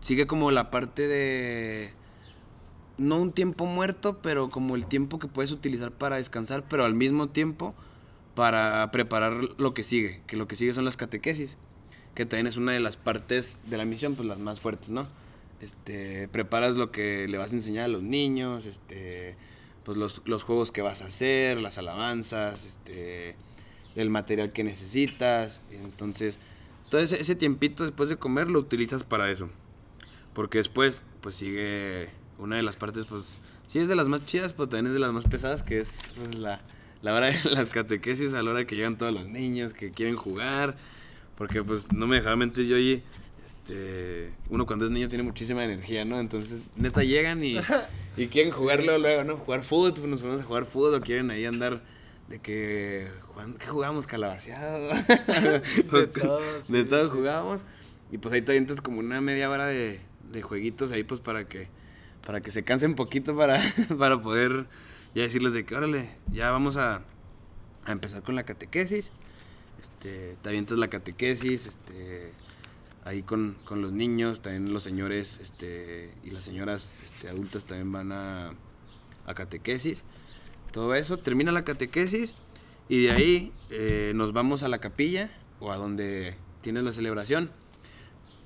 [0.00, 1.92] sigue como la parte de...
[2.98, 6.94] No un tiempo muerto, pero como el tiempo que puedes utilizar para descansar, pero al
[6.94, 7.74] mismo tiempo
[8.34, 10.20] para preparar lo que sigue.
[10.26, 11.56] Que lo que sigue son las catequesis,
[12.14, 15.06] que también es una de las partes de la misión, pues las más fuertes, ¿no?
[15.60, 19.36] Este, preparas lo que le vas a enseñar a los niños, este,
[19.84, 23.36] pues los, los juegos que vas a hacer, las alabanzas, este,
[24.00, 25.62] el material que necesitas.
[25.70, 26.38] Entonces,
[26.88, 29.48] todo ese, tiempito después de comer lo utilizas para eso.
[30.34, 32.08] Porque después, pues sigue
[32.38, 35.00] una de las partes, pues, sí es de las más chidas, pero también es de
[35.00, 36.60] las más pesadas, que es pues, la,
[37.02, 40.16] la hora de las catequesis, a la hora que llegan todos los niños que quieren
[40.16, 40.76] jugar.
[41.36, 43.02] Porque, pues, no me dejaba mentir yo allí.
[43.44, 46.18] Este, uno cuando es niño tiene muchísima energía, ¿no?
[46.18, 47.56] Entonces, neta llegan y,
[48.16, 49.36] y quieren jugarlo luego, ¿no?
[49.36, 51.82] Jugar fútbol, nos ponemos a jugar fútbol, quieren ahí andar
[52.28, 53.08] de que,
[53.58, 54.06] ¿qué jugamos?
[54.06, 54.92] Calabaceado.
[55.92, 57.62] De todo, sí, de todo jugábamos.
[58.12, 60.00] Y pues ahí te avientas como una media hora de,
[60.32, 61.68] de jueguitos ahí, pues para que,
[62.26, 63.60] para que se cansen un poquito para,
[63.98, 64.66] para poder
[65.14, 67.02] ya decirles de que, órale, ya vamos a,
[67.84, 69.12] a empezar con la catequesis.
[69.82, 72.32] Este, te avientas la catequesis, este,
[73.04, 77.92] ahí con, con los niños, también los señores este, y las señoras este, adultas también
[77.92, 78.52] van a,
[79.26, 80.02] a catequesis.
[80.72, 82.34] Todo eso, termina la catequesis
[82.90, 87.52] y de ahí eh, nos vamos a la capilla o a donde tienes la celebración.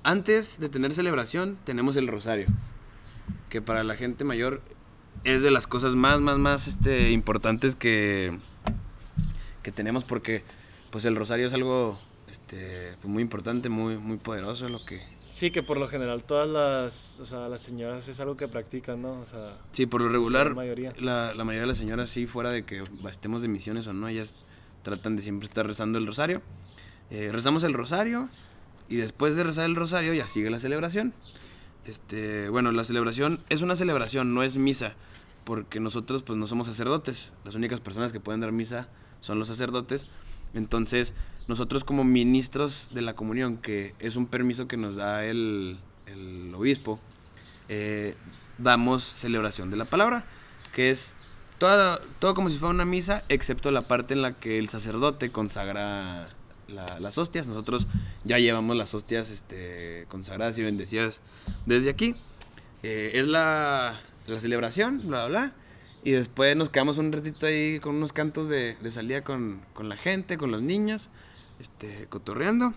[0.03, 2.45] Antes de tener celebración tenemos el rosario,
[3.49, 4.61] que para la gente mayor
[5.23, 8.37] es de las cosas más, más, más este, importantes que,
[9.63, 10.43] que tenemos porque
[10.91, 15.01] pues el rosario es algo este, pues, muy importante, muy, muy poderoso, lo que...
[15.35, 19.01] Sí, que por lo general todas las, o sea, las señoras es algo que practican,
[19.01, 19.19] ¿no?
[19.19, 20.93] O sea, Sí, por lo regular, la mayoría.
[20.97, 24.07] La, la mayoría de las señoras, sí, fuera de que estemos de misiones o no,
[24.07, 24.45] ellas
[24.81, 26.41] tratan de siempre estar rezando el rosario.
[27.09, 28.29] Eh, rezamos el rosario
[28.87, 31.13] y después de rezar el rosario ya sigue la celebración.
[31.85, 34.93] Este, bueno, la celebración es una celebración, no es misa,
[35.43, 37.33] porque nosotros pues no somos sacerdotes.
[37.43, 38.87] Las únicas personas que pueden dar misa
[39.19, 40.05] son los sacerdotes.
[40.53, 41.11] Entonces,
[41.47, 45.77] nosotros como ministros de la comunión, que es un permiso que nos da el,
[46.07, 46.99] el obispo,
[47.69, 48.15] eh,
[48.57, 50.25] damos celebración de la palabra,
[50.73, 51.15] que es
[51.57, 55.29] toda, todo como si fuera una misa, excepto la parte en la que el sacerdote
[55.31, 56.27] consagra
[56.67, 57.47] las hostias.
[57.47, 57.87] Nosotros
[58.23, 61.21] ya llevamos las hostias este, consagradas y bendecidas
[61.65, 62.15] desde aquí.
[62.83, 65.53] Eh, es la, la, celebración, bla, bla, bla.
[66.03, 69.89] Y después nos quedamos un ratito ahí con unos cantos de, de salida con, con,
[69.89, 71.09] la gente, con los niños,
[71.59, 72.73] este, cotorreando.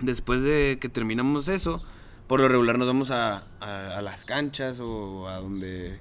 [0.00, 1.82] Después de que terminamos eso,
[2.26, 6.00] por lo regular nos vamos a, a, a las canchas o a donde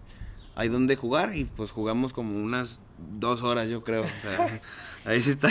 [0.56, 2.80] hay donde jugar y pues jugamos como unas
[3.14, 4.04] dos horas yo creo.
[4.04, 4.62] O sea,
[5.06, 5.50] ahí sí está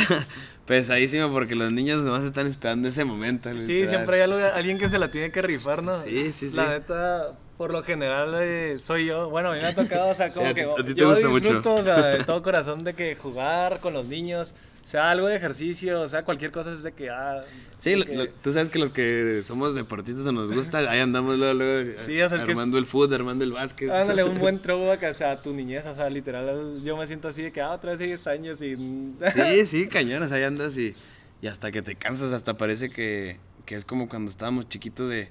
[0.66, 3.50] pesadísimo porque los niños nomás están esperando ese momento.
[3.60, 6.00] Sí, siempre hay alguien que se la tiene que rifar, ¿no?
[6.02, 6.56] Sí, sí, sí.
[6.56, 9.30] La neta, por lo general eh, soy yo.
[9.30, 11.28] Bueno, a mí me ha tocado, o sea, como que a ti te yo gusta
[11.28, 11.74] disfruto, mucho.
[11.74, 14.54] o sea, de todo corazón de que jugar con los niños,
[14.90, 17.42] sea algo de ejercicio, o sea, cualquier cosa es de que, ah...
[17.78, 20.98] Sí, lo, que- lo- tú sabes que los que somos deportistas o nos gusta, ahí
[20.98, 23.88] andamos luego, luego Sí, o sea, es armando el fútbol, armando el básquet.
[23.88, 27.28] Ándale, un buen throwback, o sea, a tu niñez, o sea, literal, yo me siento
[27.28, 28.76] así de que, ah, otra vez 10 años y...
[28.76, 30.96] Sí, sí, cañones, ahí andas y,
[31.40, 35.28] y hasta que te cansas, hasta parece que, que es como cuando estábamos chiquitos de,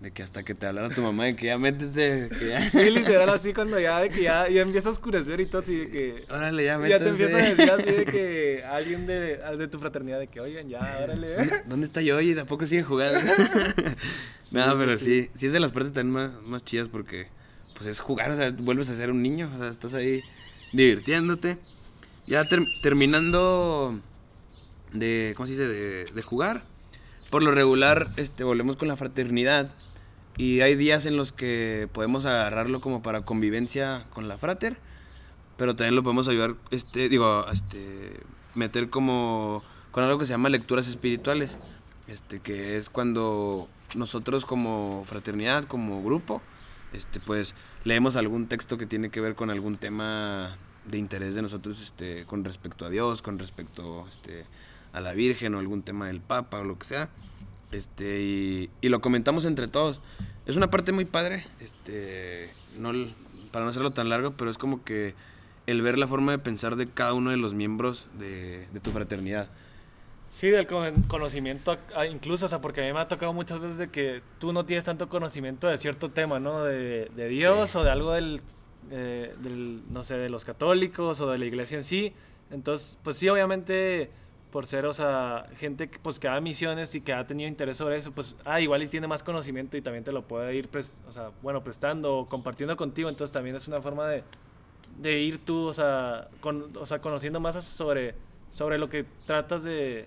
[0.00, 2.70] de que hasta que te hablara tu mamá de que ya métete, que ya...
[2.70, 5.76] Sí, literal, así cuando ya, de que ya, ya empieza a oscurecer y todo, así
[5.76, 6.24] de que...
[6.30, 7.24] Órale, ya Ya te métete.
[7.24, 10.78] empiezan a decir así de que alguien de, de tu fraternidad de que, oigan, ya,
[11.04, 11.36] órale.
[11.66, 12.18] ¿Dónde está yo?
[12.20, 13.20] ¿Y tampoco sigue jugando?
[14.50, 17.26] no, pero sí, sí es de las partes también más, más chidas porque
[17.76, 20.22] pues es jugar, o sea, vuelves a ser un niño, o sea, estás ahí
[20.72, 21.58] divirtiéndote.
[22.26, 23.98] Ya ter- terminando
[24.92, 25.66] de, ¿cómo se dice?
[25.68, 26.62] De, de jugar.
[27.30, 29.70] Por lo regular, este, volvemos con la fraternidad
[30.40, 34.78] y hay días en los que podemos agarrarlo como para convivencia con la frater,
[35.58, 38.20] pero también lo podemos ayudar, este, digo, este,
[38.54, 41.58] meter como con algo que se llama lecturas espirituales,
[42.08, 46.40] este, que es cuando nosotros como fraternidad, como grupo,
[46.94, 51.42] este, pues leemos algún texto que tiene que ver con algún tema de interés de
[51.42, 54.46] nosotros, este, con respecto a Dios, con respecto, este,
[54.94, 57.10] a la Virgen o algún tema del Papa o lo que sea,
[57.72, 60.00] este, y, y lo comentamos entre todos.
[60.46, 62.92] Es una parte muy padre, este, no,
[63.52, 65.14] para no hacerlo tan largo, pero es como que
[65.66, 68.90] el ver la forma de pensar de cada uno de los miembros de, de tu
[68.90, 69.48] fraternidad.
[70.32, 73.58] Sí, del con- conocimiento, ah, incluso, o sea, porque a mí me ha tocado muchas
[73.58, 76.62] veces de que tú no tienes tanto conocimiento de cierto tema, ¿no?
[76.64, 77.78] De, de Dios Sí.
[77.78, 78.40] o de algo del,
[78.92, 82.12] eh, del, no sé, de los católicos o de la iglesia en sí.
[82.52, 84.10] Entonces, pues sí, obviamente,
[84.50, 87.76] por ser, o sea, gente que, pues, que da misiones y que ha tenido interés
[87.76, 90.68] sobre eso, pues, ah, igual y tiene más conocimiento y también te lo puede ir,
[91.08, 93.08] o sea, bueno, prestando o compartiendo contigo.
[93.08, 94.24] Entonces, también es una forma de,
[94.98, 98.14] de ir tú, o sea, con, o sea, conociendo más sobre,
[98.50, 100.06] sobre lo que tratas de,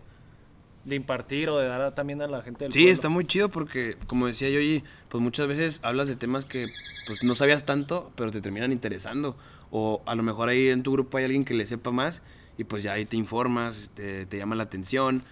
[0.84, 2.93] de impartir o de dar a- también a la gente del Sí, pueblo.
[2.93, 6.65] está muy chido porque, como decía yo, y pues muchas veces hablas de temas que
[7.08, 9.38] pues no sabías tanto, pero te terminan interesando.
[9.71, 12.21] O a lo mejor ahí en tu grupo hay alguien que le sepa más
[12.58, 15.24] y pues ya ahí te informas, este, te llama la atención.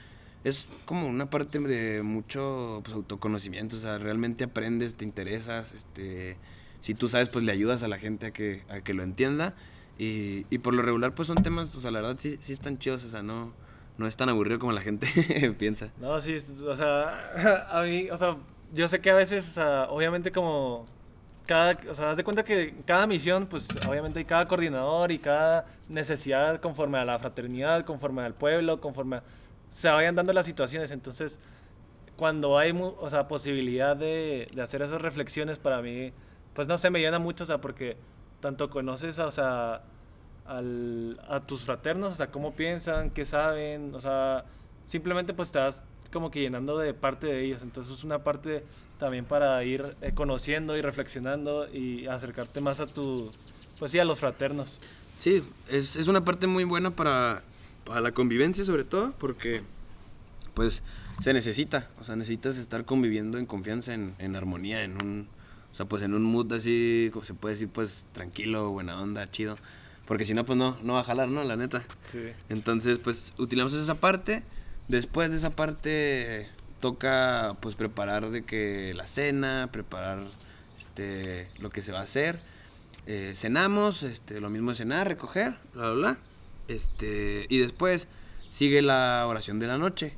[0.44, 6.38] Es como una parte de mucho pues, autoconocimiento, o sea, realmente aprendes, te interesas, este,
[6.82, 9.56] si tú sabes, pues le ayudas a la gente a que, a que lo entienda.
[10.00, 12.80] Y, y por lo regular, pues son temas, o sea, la verdad sí, sí están
[12.80, 13.54] chidos, o sea, no,
[13.98, 15.08] no es tan aburrido como la gente
[15.60, 15.92] piensa.
[16.00, 18.38] No, sí, o sea, a mí, o sea,
[18.74, 20.86] yo sé que a veces, o sea, obviamente como
[21.48, 25.20] cada, o sea, haz de cuenta que cada misión, pues obviamente hay cada coordinador y
[25.20, 29.24] cada necesidad conforme a la fraternidad, conforme al pueblo, conforme a,
[29.72, 30.92] se vayan dando las situaciones.
[30.92, 31.40] Entonces,
[32.18, 36.14] cuando hay, o sea, posibilidad de, de hacer esas reflexiones para mí,
[36.54, 37.98] pues no sé, me llena mucho, o sea, porque
[38.42, 39.82] tanto conoces, o sea,
[40.46, 44.46] al- a tus fraternos, o sea, cómo piensan, qué saben, o sea,
[44.86, 48.64] simplemente pues estás como que llenando de parte de ellos, entonces es una parte
[49.00, 53.32] también para ir eh, conociendo y reflexionando y acercarte más a tu,
[53.80, 54.78] pues sí, a los fraternos.
[55.18, 57.42] Sí, es, es una parte muy buena para,
[57.86, 59.62] para la convivencia sobre todo, porque
[60.54, 60.84] pues
[61.22, 65.28] se necesita, o sea, necesitas estar conviviendo en confianza, en, en armonía, en un,
[65.72, 69.30] o sea, pues en un mood así, como se puede decir, pues tranquilo, buena onda,
[69.32, 69.56] chido,
[70.06, 71.44] porque si no, pues no, no va a jalar, ¿no?
[71.44, 71.86] La neta.
[72.12, 72.20] Sí.
[72.50, 74.44] Entonces, pues utilizamos esa parte.
[74.88, 80.26] Después de esa parte toca pues preparar de que la cena, preparar
[80.80, 82.40] este lo que se va a hacer.
[83.08, 86.18] Eh, cenamos, este, lo mismo es cenar, recoger, bla bla bla.
[86.68, 88.08] Este, y después
[88.50, 90.14] sigue la oración de la noche.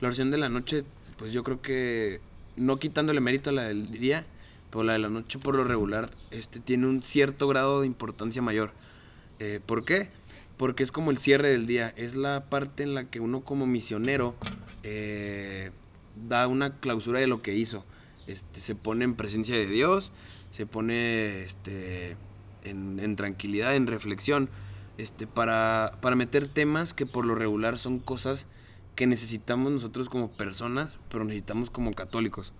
[0.00, 0.84] La oración de la noche,
[1.16, 2.20] pues yo creo que
[2.56, 4.24] no quitándole mérito a la del día,
[4.70, 8.42] pero la de la noche por lo regular este tiene un cierto grado de importancia
[8.42, 8.72] mayor.
[9.38, 10.08] Eh, ¿Por qué?
[10.58, 11.94] Porque es como el cierre del día.
[11.96, 14.34] Es la parte en la que uno como misionero
[14.82, 15.70] eh,
[16.28, 17.84] da una clausura de lo que hizo.
[18.26, 20.12] este, se pone en presencia de Dios,
[20.50, 22.16] se pone este,
[22.64, 24.50] en, en tranquilidad, en reflexión,
[24.98, 28.46] este, para, para meter temas que por lo regular son cosas
[28.96, 32.52] que necesitamos nosotros como personas, pero necesitamos como católicos,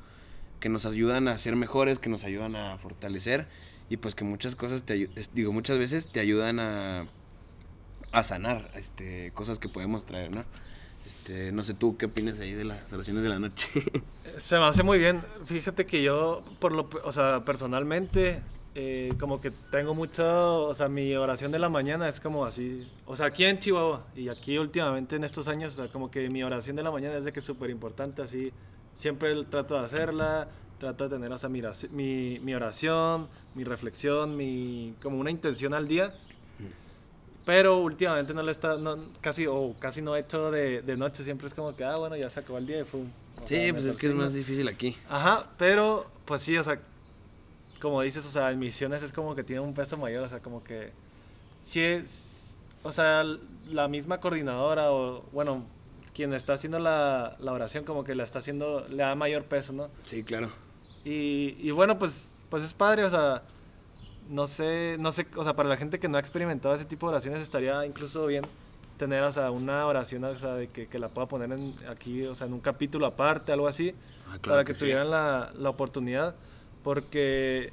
[0.60, 3.48] que nos ayudan a ser mejores, que nos ayudan a fortalecer
[3.90, 7.08] y pues que muchas cosas te digo muchas veces te ayudan a,
[8.12, 10.44] a sanar este cosas que podemos traer, ¿no?
[11.06, 13.68] Este, no sé tú qué opinas ahí de las oraciones de la noche.
[14.36, 15.22] Se me hace muy bien.
[15.46, 18.40] Fíjate que yo, por lo, o sea, personalmente,
[18.74, 22.86] eh, como que tengo mucho, o sea, mi oración de la mañana es como así,
[23.06, 26.28] o sea, aquí en Chihuahua y aquí últimamente en estos años, o sea, como que
[26.28, 28.52] mi oración de la mañana es de que es súper importante, así,
[28.94, 34.36] siempre trato de hacerla, trato de tener, o sea, mi, mi, mi oración, mi reflexión,
[34.36, 36.14] mi, como una intención al día.
[37.48, 41.24] Pero últimamente no le está, no, casi, o casi no he hecho de, de noche,
[41.24, 43.00] siempre es como que, ah, bueno, ya se acabó el día y sea,
[43.46, 44.94] sí, pues es que es más difícil aquí.
[45.08, 46.78] Ajá, pero pues sí, o sea,
[47.80, 50.40] como dices, o sea, en misiones es como que tiene un peso mayor, o sea,
[50.40, 50.92] como que
[51.64, 53.24] sí es, o sea,
[53.70, 55.64] la misma coordinadora o, bueno,
[56.12, 59.72] quien está haciendo la, la oración como que la está haciendo, le da mayor peso,
[59.72, 59.88] ¿no?
[60.02, 60.52] Sí, claro.
[61.02, 63.42] Y, y bueno, pues, pues es padre, o sea,
[64.28, 67.06] no sé, no sé, o sea, para la gente que no ha experimentado ese tipo
[67.06, 68.44] de oraciones estaría incluso bien
[68.96, 72.24] tener, o sea, una oración, o sea, de que, que la pueda poner en, aquí,
[72.24, 73.94] o sea, en un capítulo aparte, algo así
[74.26, 74.80] Ah, claro para que, sí.
[74.80, 76.34] tuvieran la, la oportunidad,
[76.82, 77.70] porque,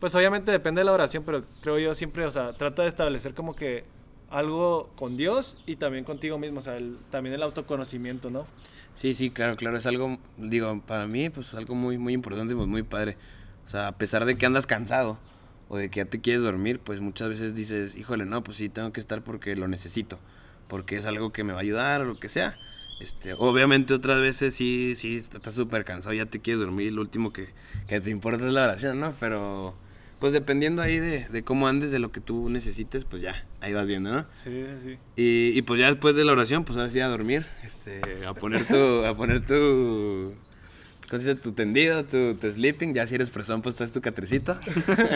[0.00, 3.34] pues obviamente depende de la oración, pero creo yo siempre, o sea, trata de establecer
[3.34, 3.84] como que
[4.30, 8.46] algo con Dios y también contigo mismo, o sea, el- también el autoconocimiento, ¿no?
[8.94, 12.66] Sí, sí, claro, claro, es algo, digo, para mí, pues algo muy, muy importante, pues
[12.68, 13.16] muy padre.
[13.66, 15.18] O sea, a pesar de que andas cansado
[15.72, 18.68] o de que ya te quieres dormir, pues muchas veces dices, híjole, no, pues sí,
[18.68, 20.18] tengo que estar porque lo necesito,
[20.68, 22.54] porque es algo que me va a ayudar o lo que sea.
[23.00, 27.32] Este, obviamente otras veces sí, sí, estás súper cansado, ya te quieres dormir, lo último
[27.32, 27.48] que,
[27.88, 29.14] que te importa es la oración, ¿no?
[29.18, 29.74] Pero,
[30.20, 33.72] pues dependiendo ahí de, de cómo andes, de lo que tú necesites, pues ya, ahí
[33.72, 34.26] vas viendo, ¿no?
[34.44, 34.98] Sí, sí.
[35.16, 38.34] Y, y pues ya después de la oración, pues ahora sí a dormir, este, a
[38.34, 40.34] poner tu, a poner tu,
[41.12, 41.40] ¿cómo se dice?
[41.42, 44.58] Tu tendido, tu, tu sleeping, ya si eres fresón, pues traes tu catrecito.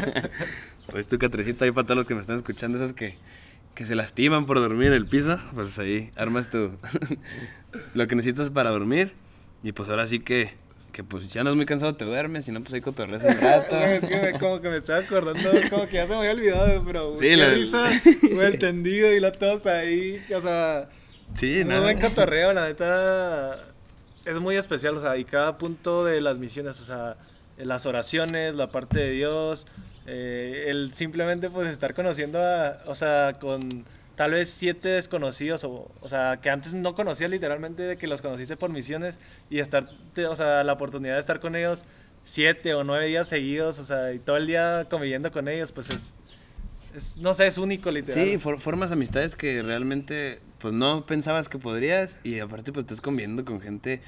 [0.91, 3.17] pues tu catrecito ahí para todos los que me están escuchando, esos que,
[3.75, 6.71] que se lastiman por dormir en el piso, pues ahí armas tu,
[7.95, 9.13] lo que necesitas para dormir.
[9.63, 10.53] Y pues ahora sí que,
[10.93, 13.77] que pues si andas muy cansado te duermes, si no pues ahí cotorreas un rato.
[13.85, 16.83] es que me- como que me estaba acordando, como que ya se me había olvidado,
[16.87, 17.89] pero Sí, la- risa,
[18.31, 20.89] güey, el tendido y la tos ahí, o sea,
[21.35, 21.81] Sí, nada.
[21.81, 23.59] buen cotorreo, la neta,
[24.27, 27.17] es muy especial, o sea, y cada punto de las misiones, o sea,
[27.57, 29.67] las oraciones, la parte de Dios,
[30.07, 33.85] eh, el simplemente pues estar conociendo a, o sea, con
[34.17, 38.57] tal vez siete desconocidos, o, sea, que antes no conocías literalmente, de que los conociste
[38.57, 39.15] por misiones,
[39.49, 39.89] y estar,
[40.29, 41.85] o sea, la oportunidad de estar con ellos
[42.25, 45.91] siete o nueve días seguidos, o sea, y todo el día conviviendo con ellos, pues
[45.91, 46.13] es,
[46.97, 48.27] es no sé, es único literal.
[48.27, 53.01] Sí, for- formas amistades que realmente pues no pensabas que podrías y aparte pues estás
[53.01, 54.03] conviviendo con gente,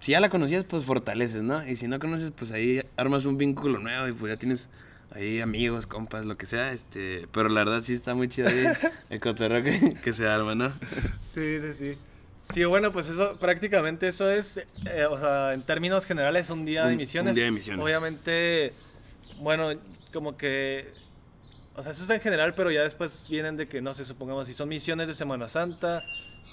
[0.00, 1.66] si ya la conocías pues fortaleces, ¿no?
[1.66, 4.68] Y si no conoces pues ahí armas un vínculo nuevo y pues ya tienes
[5.10, 8.64] ahí amigos, compas, lo que sea, este, pero la verdad sí está muy chido ahí
[9.10, 10.72] el cotorreo que, que se arma, ¿no?
[11.34, 11.98] Sí, sí, sí.
[12.54, 16.82] Sí, bueno, pues eso, prácticamente eso es, eh, o sea, en términos generales, un día
[16.82, 17.34] Un- de un misiones.
[17.34, 17.84] día de misiones.
[17.84, 18.72] Obviamente,
[19.40, 19.70] bueno,
[20.14, 20.90] como que,
[21.78, 24.46] o sea, eso es en general, pero ya después vienen de que, no sé, supongamos,
[24.46, 26.02] si son misiones de Semana Santa,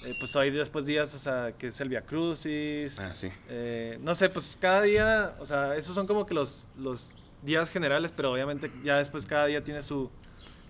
[0.04, 3.28] eh, pues hay después días, o sea, que es el Via Crucis, Ah, sí.
[3.48, 7.70] eh, no sé, pues cada día, o sea, esos son como que los, los días
[7.70, 10.10] generales, pero obviamente ya después cada día tiene su,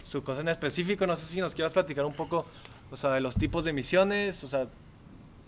[0.05, 1.07] su cosa en específico.
[1.07, 2.47] No sé si nos quieras platicar un poco,
[2.91, 4.69] o sea, de los tipos de misiones, o sea,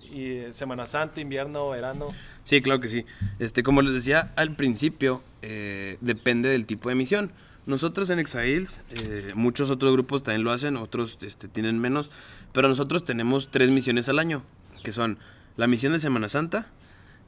[0.02, 2.08] y eh, Semana Santa, invierno, verano.
[2.44, 3.04] Sí, claro que sí.
[3.38, 7.32] Este, como les decía al principio, eh, depende del tipo de misión.
[7.68, 12.10] Nosotros en Exails, eh, muchos otros grupos también lo hacen, otros este, tienen menos,
[12.54, 14.42] pero nosotros tenemos tres misiones al año,
[14.82, 15.18] que son
[15.58, 16.72] la misión de Semana Santa,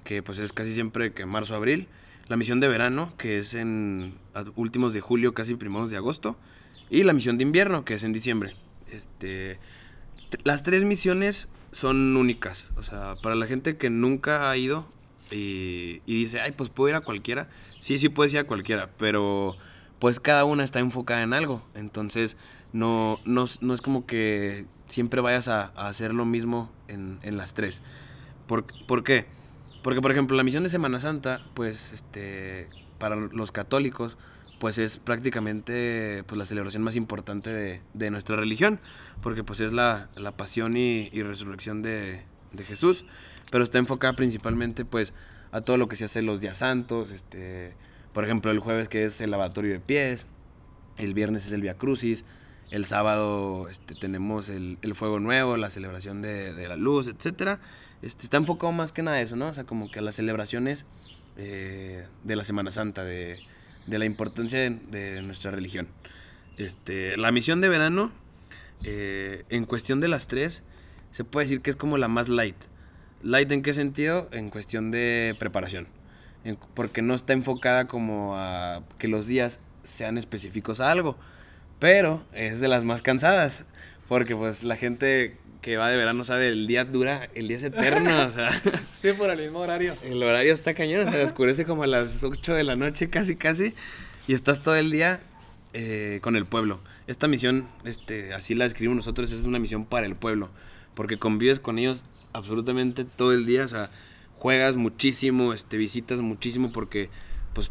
[0.03, 1.89] que pues es casi siempre que marzo, abril,
[2.29, 4.15] la misión de verano, que es en
[4.57, 6.39] últimos de julio, casi primeros de agosto,
[6.89, 8.57] y la misión de invierno, que es en diciembre.
[8.91, 9.59] Este,
[10.45, 12.71] las tres misiones son únicas.
[12.77, 14.89] O sea, para la gente que nunca ha ido
[15.31, 17.51] y, y dice, ay, pues puedo ir a cualquiera.
[17.79, 19.59] Sí, sí puedes ir a cualquiera, pero
[20.01, 21.65] pues cada una está enfocada en algo.
[21.75, 22.37] Entonces,
[22.73, 27.37] no, no, no es como que siempre vayas a, a hacer lo mismo en, en
[27.37, 27.83] las tres.
[28.49, 29.27] ¿Por, ¿Por qué?
[29.83, 34.19] Porque, por ejemplo, la misión de Semana Santa, pues, este, para los católicos,
[34.59, 38.79] pues es prácticamente pues, la celebración más importante de, de nuestra religión,
[39.23, 43.07] porque pues es la, la pasión y, y resurrección de, de Jesús,
[43.51, 45.15] pero está enfocada principalmente pues
[45.51, 47.75] a todo lo que se hace los días santos, este,
[48.13, 50.27] por ejemplo, el jueves que es el lavatorio de pies,
[50.97, 52.25] el viernes es el Via Crucis,
[52.71, 57.59] el sábado este, tenemos el, el, fuego nuevo, la celebración de, de la luz, etc.
[58.03, 59.49] Este, está enfocado más que nada a eso, ¿no?
[59.49, 60.85] O sea, como que a las celebraciones
[61.37, 63.41] eh, de la Semana Santa, de,
[63.87, 65.89] de la importancia de, nuestra religión.
[66.57, 68.13] Este, la misión de verano,
[68.85, 70.63] eh, en cuestión de las tres,
[71.11, 72.57] se puede decir que es como la más light.
[73.23, 74.29] Light en qué sentido?
[74.33, 75.89] En cuestión de preparación.
[76.45, 81.17] En, porque no está enfocada como a que los días sean específicos a algo
[81.81, 83.65] pero es de las más cansadas.
[84.07, 87.65] Porque pues la gente que va de verano sabe, el día dura, el día es
[87.65, 88.51] eterno, o sea.
[89.03, 89.97] Sí, por el mismo horario.
[90.05, 93.75] El horario está cañón, se oscurece como a las 8 de la noche casi, casi.
[94.29, 95.21] Y estás todo el día
[95.73, 96.81] eh, con el pueblo.
[97.07, 100.51] Esta misión, este, así la describimos nosotros, es una misión para el pueblo.
[100.95, 103.91] Porque convives con ellos absolutamente todo el día, o sea,
[104.41, 107.11] juegas muchísimo, este, visitas muchísimo porque
[107.53, 107.71] pues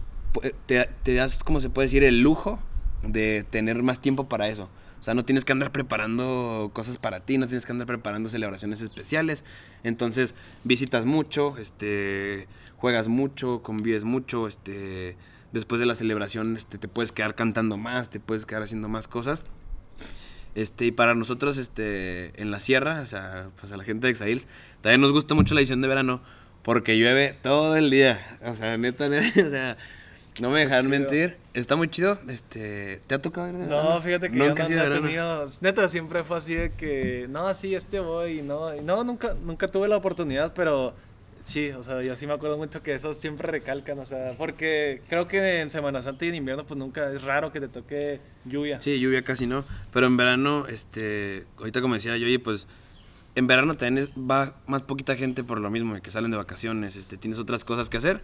[0.67, 2.59] te, das, como se puede decir, el lujo
[3.01, 4.69] de tener más tiempo para eso.
[4.99, 8.29] O sea, no tienes que andar preparando cosas para ti, no tienes que andar preparando
[8.29, 9.43] celebraciones especiales.
[9.83, 12.47] Entonces, visitas mucho, este,
[12.77, 15.17] juegas mucho, convives mucho, este,
[15.51, 19.07] después de la celebración este, te puedes quedar cantando más, te puedes quedar haciendo más
[19.07, 19.43] cosas.
[20.53, 24.11] Este, y para nosotros, este, en la sierra, o sea, pues a la gente de
[24.11, 24.45] Exails,
[24.81, 26.21] también nos gusta mucho la edición de verano
[26.63, 28.37] porque llueve todo el día.
[28.43, 29.77] O sea, neta, neta o sea,
[30.39, 31.37] no me dejan mentir.
[31.53, 32.19] Está muy chido.
[32.27, 35.51] Este, ¿Te ha tocado ver No, fíjate que nunca yo no, he tenido.
[35.61, 37.27] Neta, siempre fue así de que.
[37.29, 38.39] No, sí, este voy.
[38.39, 40.93] Y no, y no nunca, nunca tuve la oportunidad, pero.
[41.45, 45.01] Sí, o sea, yo sí me acuerdo mucho que eso siempre recalcan, o sea, porque
[45.09, 48.19] creo que en Semana Santa y en invierno pues nunca es raro que te toque
[48.45, 48.79] lluvia.
[48.79, 52.67] Sí, lluvia casi no, pero en verano, este, ahorita como decía yo, pues
[53.39, 57.17] en verano también va más poquita gente por lo mismo, que salen de vacaciones, este,
[57.17, 58.21] tienes otras cosas que hacer,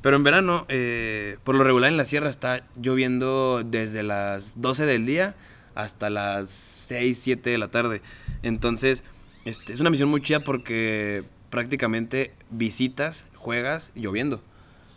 [0.00, 4.86] pero en verano, eh, por lo regular en la sierra está lloviendo desde las 12
[4.86, 5.34] del día
[5.74, 6.50] hasta las
[6.88, 8.00] 6, 7 de la tarde.
[8.42, 9.04] Entonces,
[9.44, 14.42] este, es una misión muy chida porque prácticamente visitas, juegas lloviendo.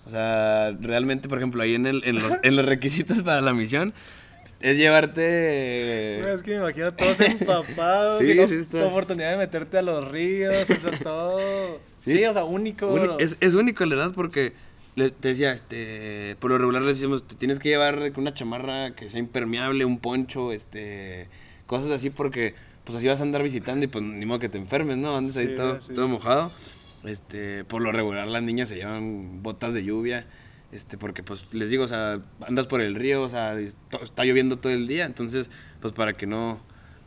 [0.05, 3.53] O sea, realmente, por ejemplo, ahí en, el, en, los, en los requisitos para la
[3.53, 3.93] misión
[4.59, 6.19] es llevarte.
[6.19, 8.19] Es que me imagino todos empapados.
[8.21, 8.81] sí, sí, está.
[8.81, 11.79] Tu oportunidad de meterte a los ríos, hacer todo.
[12.03, 13.17] Sí, o sea, único.
[13.19, 14.53] es, es único, la verdad, porque
[14.95, 18.95] le, te decía, este, por lo regular le decimos, te tienes que llevar una chamarra
[18.95, 21.27] que sea impermeable, un poncho, este,
[21.67, 24.57] cosas así porque pues así vas a andar visitando y pues ni modo que te
[24.57, 25.17] enfermes, ¿no?
[25.17, 26.51] Andes ahí todo, todo mojado.
[27.03, 30.25] Este, por lo regular las niñas se llevan botas de lluvia,
[30.71, 34.57] este, porque pues les digo, o sea, andas por el río, o sea, está lloviendo
[34.57, 35.49] todo el día, entonces,
[35.81, 36.59] pues para que no,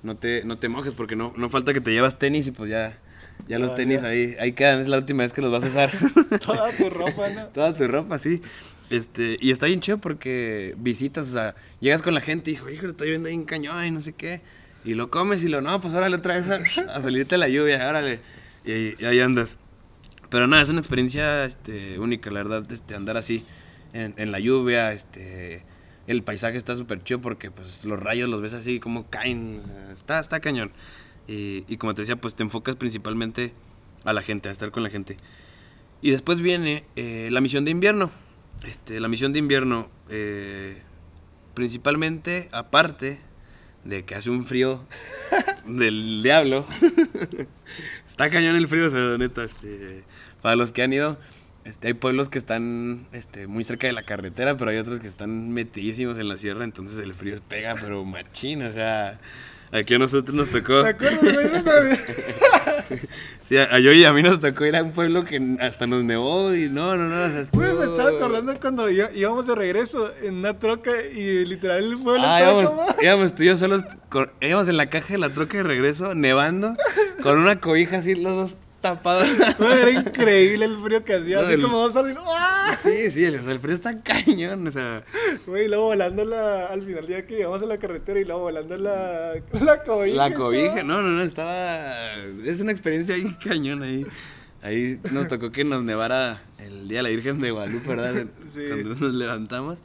[0.02, 2.70] no te, no te mojes, porque no, no falta que te llevas tenis y pues
[2.70, 2.98] ya
[3.48, 5.90] ya los tenis ahí, ahí quedan, es la última vez que los vas a usar.
[6.44, 7.46] Toda tu ropa, ¿no?
[7.46, 8.40] Toda tu ropa, sí.
[8.90, 12.68] Este, y está bien chido porque visitas, o sea, llegas con la gente y dijo,
[12.70, 14.40] hijo, estoy viendo ahí un cañón y no sé qué.
[14.84, 18.20] Y lo comes y lo, no, pues órale otra vez a, salirte la lluvia, órale.
[18.64, 19.58] Y, ahí andas.
[20.30, 23.44] Pero nada, es una experiencia este, única, la verdad, este, andar así
[23.92, 25.64] en, en la lluvia, este,
[26.06, 29.60] el paisaje está súper chido porque pues los rayos los ves así como caen,
[29.92, 30.72] está, está cañón.
[31.28, 33.52] Y, como te decía, pues te enfocas principalmente
[34.02, 35.16] a la gente, a estar con la gente.
[36.02, 38.10] Y después viene eh, la misión de invierno.
[38.64, 40.82] Este, la misión de invierno, eh,
[41.54, 43.20] principalmente, aparte
[43.84, 44.84] de que hace un frío
[45.64, 46.66] del diablo.
[48.08, 50.02] Está cañón el frío, o sea, neta, este,
[50.42, 51.18] para los que han ido,
[51.64, 55.08] este, hay pueblos que están este, muy cerca de la carretera, pero hay otros que
[55.08, 59.18] están metidísimos en la sierra, entonces el frío pega, pero machín, o sea,
[59.72, 60.82] Aquí a nosotros nos tocó.
[60.82, 61.20] ¿Te acuerdas,
[63.44, 66.02] sí, a yo y a mí nos tocó ir a un pueblo que hasta nos
[66.02, 67.28] nevó y no, no, no.
[67.32, 72.40] me estaba acordando cuando íbamos de regreso en una troca y literal el pueblo ah,
[72.40, 73.02] estaba íbamos, como...
[73.02, 73.84] íbamos tú y yo solos,
[74.40, 76.74] íbamos en la caja de la troca de regreso, nevando,
[77.22, 79.22] con una cobija así los dos tapado.
[79.60, 81.40] era increíble el frío que hacía.
[81.40, 82.76] así como dos horas ¡ah!
[82.82, 84.66] Sí, sí, el, frío está cañón.
[84.66, 85.04] O sea.
[85.46, 88.76] Güey, luego volando la, al final día que llegamos a la carretera y luego volando
[88.76, 90.16] la, la cobija.
[90.16, 92.14] La cobija, no, no, no, estaba.
[92.44, 94.06] Es una experiencia ahí cañón ahí.
[94.62, 98.26] Ahí nos tocó que nos nevara el día de la Virgen de Guadalupe, ¿verdad?
[98.54, 98.64] Sí.
[98.66, 99.78] Cuando nos levantamos.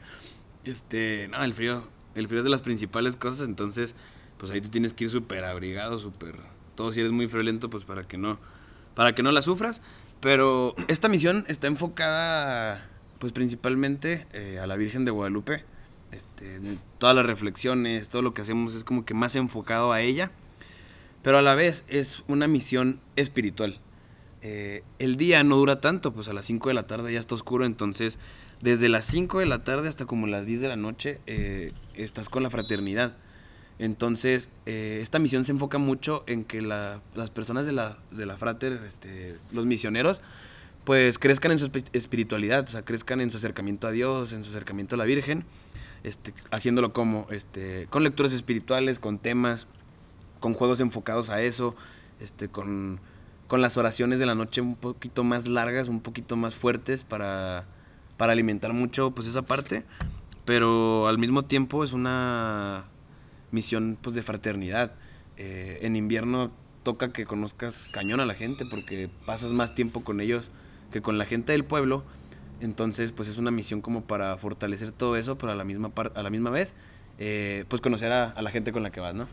[0.63, 1.87] Este, no, el frío.
[2.15, 3.93] El frío es de las principales cosas, entonces,
[4.37, 6.35] pues ahí te tienes que ir súper abrigado, súper.
[6.73, 8.39] Todo si eres muy friolento, pues para que no
[8.95, 9.81] para que no la sufras.
[10.21, 12.89] Pero esta misión está enfocada,
[13.19, 15.63] pues principalmente eh, a la Virgen de Guadalupe.
[16.11, 16.59] Este,
[16.97, 20.31] todas las reflexiones, todo lo que hacemos es como que más enfocado a ella.
[21.21, 23.79] Pero a la vez es una misión espiritual.
[24.41, 27.33] eh, el día no dura tanto, pues a las 5 de la tarde ya está
[27.33, 28.19] oscuro, entonces
[28.61, 32.29] desde las 5 de la tarde hasta como las 10 de la noche eh, estás
[32.29, 33.17] con la fraternidad.
[33.79, 38.25] Entonces, eh, esta misión se enfoca mucho en que la- las personas de la, de
[38.25, 40.21] la frater, este, los misioneros,
[40.85, 44.43] pues crezcan en su espi- espiritualidad, o sea, crezcan en su acercamiento a Dios, en
[44.43, 45.43] su acercamiento a la Virgen,
[46.03, 49.67] este, haciéndolo como, este, con lecturas espirituales, con temas,
[50.39, 51.75] con juegos enfocados a eso,
[52.21, 52.99] este, con,
[53.47, 57.65] con las oraciones de la noche un poquito más largas, un poquito más fuertes para,
[58.15, 59.83] para alimentar mucho pues esa parte,
[60.45, 62.85] pero al mismo tiempo es una
[63.55, 64.91] misión pues de fraternidad.
[65.37, 66.51] Eh, en invierno
[66.83, 70.51] toca que conozcas cañón a la gente porque pasas más tiempo con ellos
[70.91, 72.03] que con la gente del pueblo.
[72.61, 76.13] Entonces, pues es una misión como para fortalecer todo eso, pero a la misma, par-
[76.15, 76.73] a la misma vez,
[77.19, 79.27] eh, pues conocer a, a la gente con la que vas, ¿no?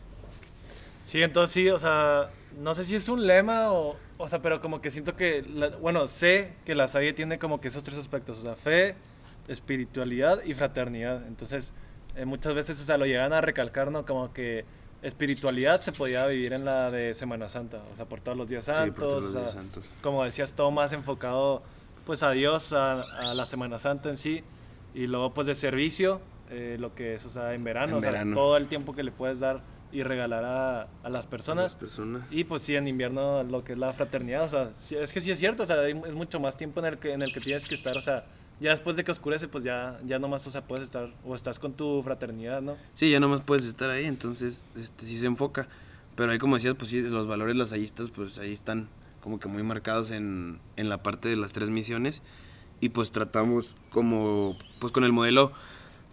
[1.05, 2.29] Sí, entonces sí, o sea,
[2.61, 5.69] no sé si es un lema o, o sea, pero como que siento que, la-
[5.77, 8.95] bueno, sé que la Salle tiene como que esos tres aspectos, o sea, fe,
[9.47, 11.25] espiritualidad y fraternidad.
[11.27, 11.71] Entonces,
[12.15, 14.05] eh, muchas veces, o sea, lo llegan a recalcar, ¿no?
[14.05, 14.65] Como que
[15.01, 18.65] espiritualidad se podía vivir en la de Semana Santa, o sea, por todos los días
[18.65, 19.85] santos, sí, por todos los o sea, días santos.
[20.01, 21.61] como decías, todo más enfocado
[22.05, 24.43] pues a Dios, a, a la Semana Santa en sí,
[24.93, 28.01] y luego pues de servicio, eh, lo que es, o sea, en verano, En o
[28.01, 28.33] sea, verano.
[28.35, 29.61] todo el tiempo que le puedes dar
[29.91, 31.75] y regalar a, a las Las personas.
[31.75, 32.23] personas.
[32.31, 34.69] Y pues sí, en invierno lo que es la fraternidad, o sea,
[35.01, 37.21] es que sí es cierto, o sea, es mucho más tiempo en el que, en
[37.21, 38.25] el que tienes que estar, o sea,
[38.63, 41.59] ya después de que oscurece, pues ya, ya nomás, o sea, puedes estar, o estás
[41.59, 42.77] con tu fraternidad, ¿no?
[42.93, 45.67] Sí, ya nomás puedes estar ahí, entonces este, sí se enfoca.
[46.15, 48.87] Pero ahí como decías, pues sí, los valores lasallistas, pues ahí están
[49.19, 52.21] como que muy marcados en, en la parte de las tres misiones.
[52.79, 55.51] Y pues tratamos como, pues con el modelo,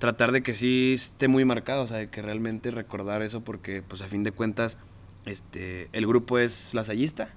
[0.01, 3.83] tratar de que sí esté muy marcado, o sea, de que realmente recordar eso porque
[3.83, 4.77] pues a fin de cuentas,
[5.25, 7.29] este, el grupo es lasallista.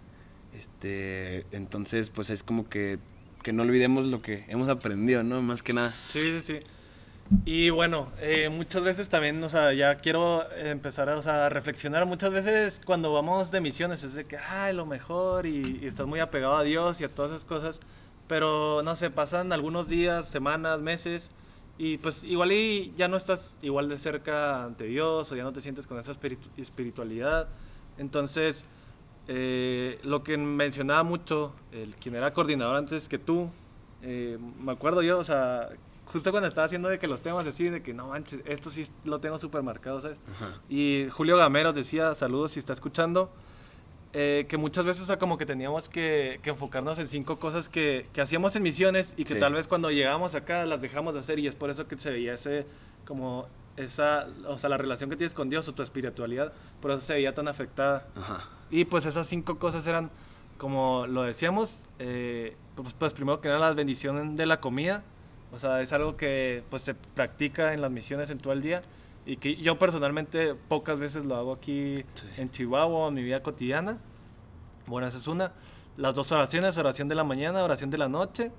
[0.58, 2.98] Este, entonces pues es como que,
[3.44, 5.42] que no olvidemos lo que hemos aprendido, ¿no?
[5.42, 5.92] Más que nada.
[6.10, 6.60] Sí, sí, sí.
[7.46, 12.06] Y bueno, eh, muchas veces también, o sea, ya quiero empezar a, o sea, reflexionar.
[12.06, 16.06] Muchas veces cuando vamos de misiones es de que, ay, lo mejor y, y estás
[16.06, 17.80] muy apegado a Dios y a todas esas cosas.
[18.28, 21.30] Pero, no sé, pasan algunos días, semanas, meses
[21.78, 25.52] y pues igual y ya no estás igual de cerca ante Dios o ya no
[25.54, 27.48] te sientes con esa espiritu- espiritualidad.
[27.98, 28.64] Entonces,
[29.28, 33.50] eh, lo que mencionaba mucho, el quien era coordinador antes que tú,
[34.02, 35.70] eh, me acuerdo yo, o sea,
[36.06, 38.86] justo cuando estaba haciendo de que los temas así, de que no manches, esto sí
[39.06, 40.18] lo tengo súper marcado, ¿sabes?
[40.36, 40.60] Ajá.
[40.70, 43.32] Y Julio Gameros decía, saludos si está escuchando,
[44.16, 47.68] eh, que muchas veces, o sea, como que teníamos que, que enfocarnos en cinco cosas
[47.68, 49.40] que, que hacíamos en misiones y que Sí.
[49.40, 52.12] tal vez cuando llegamos acá las dejamos de hacer y es por eso que se
[52.12, 52.68] veía ese,
[53.06, 57.00] como esa, o sea, la relación que tienes con Dios o tu espiritualidad, por eso
[57.02, 58.06] se veía tan afectada.
[58.16, 58.48] Ajá.
[58.74, 60.10] Y pues esas cinco cosas eran,
[60.58, 65.04] como lo decíamos, eh, pues, pues primero que nada la bendición de la comida,
[65.52, 68.82] o sea, es algo que pues se practica en las misiones en todo el día
[69.28, 72.28] y que yo personalmente pocas veces lo hago aquí Sí.
[72.38, 74.00] en Chihuahua en mi vida cotidiana.
[74.88, 75.52] Bueno, esa es una.
[75.96, 78.52] Las dos oraciones, oración de la mañana, oración de la noche.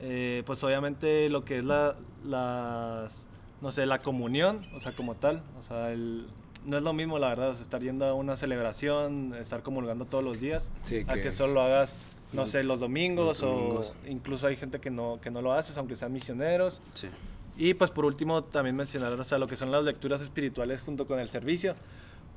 [0.00, 3.26] Eh, pues obviamente lo que es la, las,
[3.60, 5.42] no sé, la comunión, o sea, como tal.
[5.58, 6.28] O sea, el,
[6.64, 10.04] no es lo mismo, la verdad, o sea, estar yendo a una celebración, estar comulgando
[10.06, 11.96] todos los días, Sí, a que- que solo lo hagas,
[12.32, 13.94] no Los- sé, los domingos, los domingos.
[14.04, 16.80] o incluso hay gente que no, que no lo haces, aunque sean misioneros.
[16.94, 17.08] Sí.
[17.56, 21.06] Y pues por último también mencionar, o sea, lo que son las lecturas espirituales junto
[21.06, 21.74] con el servicio.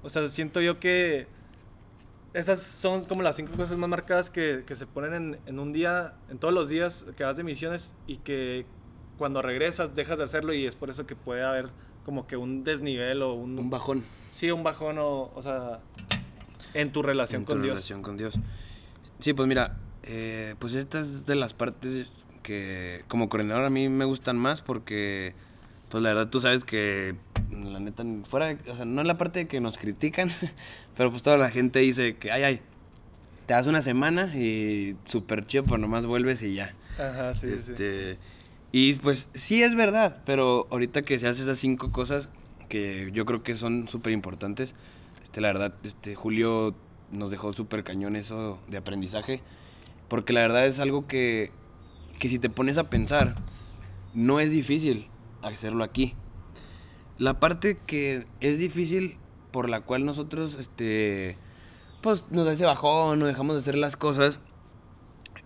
[0.04, 1.26] O sea, siento yo que
[2.34, 5.74] esas son como las cinco cosas más marcadas que, que se ponen en, en un
[5.74, 8.66] día, en todos los días que vas de misiones y que
[9.18, 11.70] cuando regresas dejas de hacerlo y es por eso que puede haber
[12.08, 13.60] como que un desnivel o un...
[13.60, 14.05] Un bajón.
[14.32, 15.82] sí, un bajón o, o sea,
[16.74, 17.74] en tu relación en tu con Dios.
[17.76, 18.36] relación con Dios.
[19.20, 22.08] Sí, pues mira, eh, pues esta es de las partes
[22.43, 25.34] que como coordinador a mí me gustan más porque,
[25.89, 27.16] pues la verdad tú sabes que,
[27.51, 30.30] la neta, fuera, de- o sea, no en la parte de que nos critican,
[30.95, 32.62] pero pues toda la gente dice que, ay, ay,
[33.47, 36.74] te das una semana y súper chido, pero nomás vuelves y ya.
[36.97, 37.74] Ajá, sí, sí.
[38.72, 42.30] Y pues sí es verdad, pero ahorita que se hace esas cinco cosas
[42.70, 44.76] que yo creo que son súper importantes,
[45.24, 46.76] este, la verdad, este, Julio
[47.11, 49.41] nos dejó súper cañón eso de aprendizaje,
[50.09, 51.51] porque la verdad es algo que,
[52.20, 53.36] que si te pones a pensar,
[54.13, 55.07] no es difícil
[55.41, 56.13] hacerlo aquí.
[57.18, 59.18] La parte que es difícil
[59.51, 61.38] por la cual nosotros, este,
[62.01, 64.39] pues nos ese bajón, no dejamos de hacer las cosas,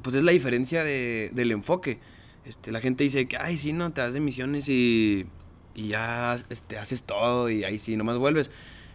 [0.02, 2.00] pues es la diferencia de, del enfoque.
[2.46, 5.28] Este, la gente dice que, ay, sí, no, te das de misiones y,
[5.76, 8.50] y ya este, haces todo y ahí sí, nomás vuelves.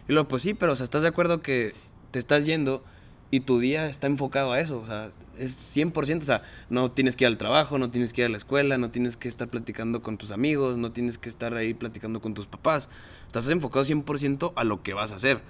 [0.07, 1.73] Y luego, pues sí, pero o sea, ¿estás de acuerdo que
[2.11, 2.83] te estás yendo
[3.29, 7.15] y tu día está enfocado a eso, o sea, es 100%, o sea, no tienes
[7.15, 9.49] que ir al trabajo, no tienes que ir a la escuela, no tienes que estar
[9.49, 12.89] platicando con tus amigos, no tienes que estar ahí platicando con tus papás,
[13.25, 15.41] estás enfocado 100% a lo que vas a hacer.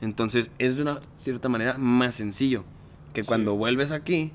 [0.00, 2.64] Entonces, es de una cierta manera más sencillo
[3.12, 4.32] que cuando vuelves aquí,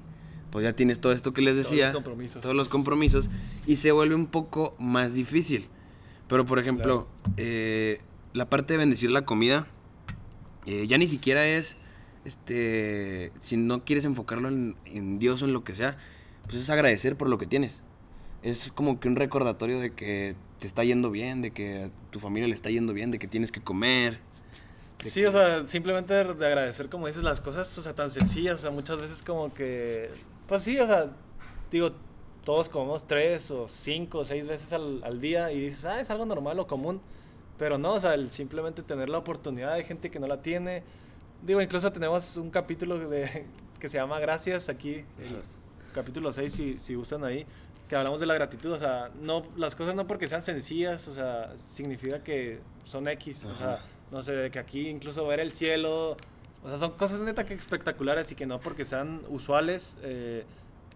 [0.51, 3.29] pues ya tienes todo esto que les decía, todos los compromisos, todos los compromisos
[3.65, 5.67] y se vuelve un poco más difícil.
[6.27, 8.01] Pero, por ejemplo, eh,
[8.33, 9.67] la parte de bendecir la comida,
[10.65, 11.75] eh, ya ni siquiera es
[12.25, 15.97] este, si no quieres enfocarlo en, Dios o en lo que sea,
[16.43, 17.81] pues es agradecer por lo que tienes.
[18.43, 22.19] Es como que un recordatorio de que te está yendo bien, de que a tu
[22.19, 24.19] familia le está yendo bien, de que tienes que comer.
[25.05, 28.61] Sí, o sea, simplemente de, agradecer, como dices, las cosas, o sea, tan sencillas, o
[28.61, 30.11] sea, muchas veces como que,
[30.51, 31.07] pues sí, o sea,
[31.71, 31.91] digo,
[32.43, 36.09] todos comemos tres o cinco o seis veces al, al día y dices, ah, es
[36.09, 36.99] algo normal o común,
[37.57, 40.83] pero no, o sea, el simplemente tener la oportunidad de gente que no la tiene,
[41.41, 43.45] Digo, incluso tenemos un capítulo de,
[43.79, 45.41] que se llama Gracias aquí, el
[45.93, 47.45] capítulo 6, si, si gustan ahí,
[47.89, 48.71] que hablamos de la gratitud.
[48.71, 53.45] O sea, no, las cosas no porque sean sencillas, o sea, significa que son X.
[53.45, 53.79] O sea,
[54.11, 56.15] no sé, de que aquí incluso ver el cielo,
[56.63, 60.45] o sea, son cosas neta que espectaculares y que no porque sean usuales eh,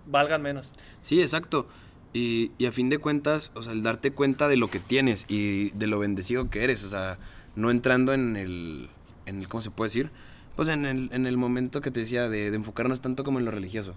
[0.05, 0.73] valgan menos.
[1.01, 1.67] Sí, exacto.
[2.13, 5.25] Y, y, a fin de cuentas, o sea, el darte cuenta de lo que tienes
[5.27, 7.17] y de lo bendecido que eres, o sea,
[7.55, 8.89] no entrando en el,
[9.25, 10.11] en el ¿cómo se puede decir?
[10.55, 13.51] pues en el, en el momento que te decía de, enfocarnos tanto como en lo
[13.51, 13.93] religioso.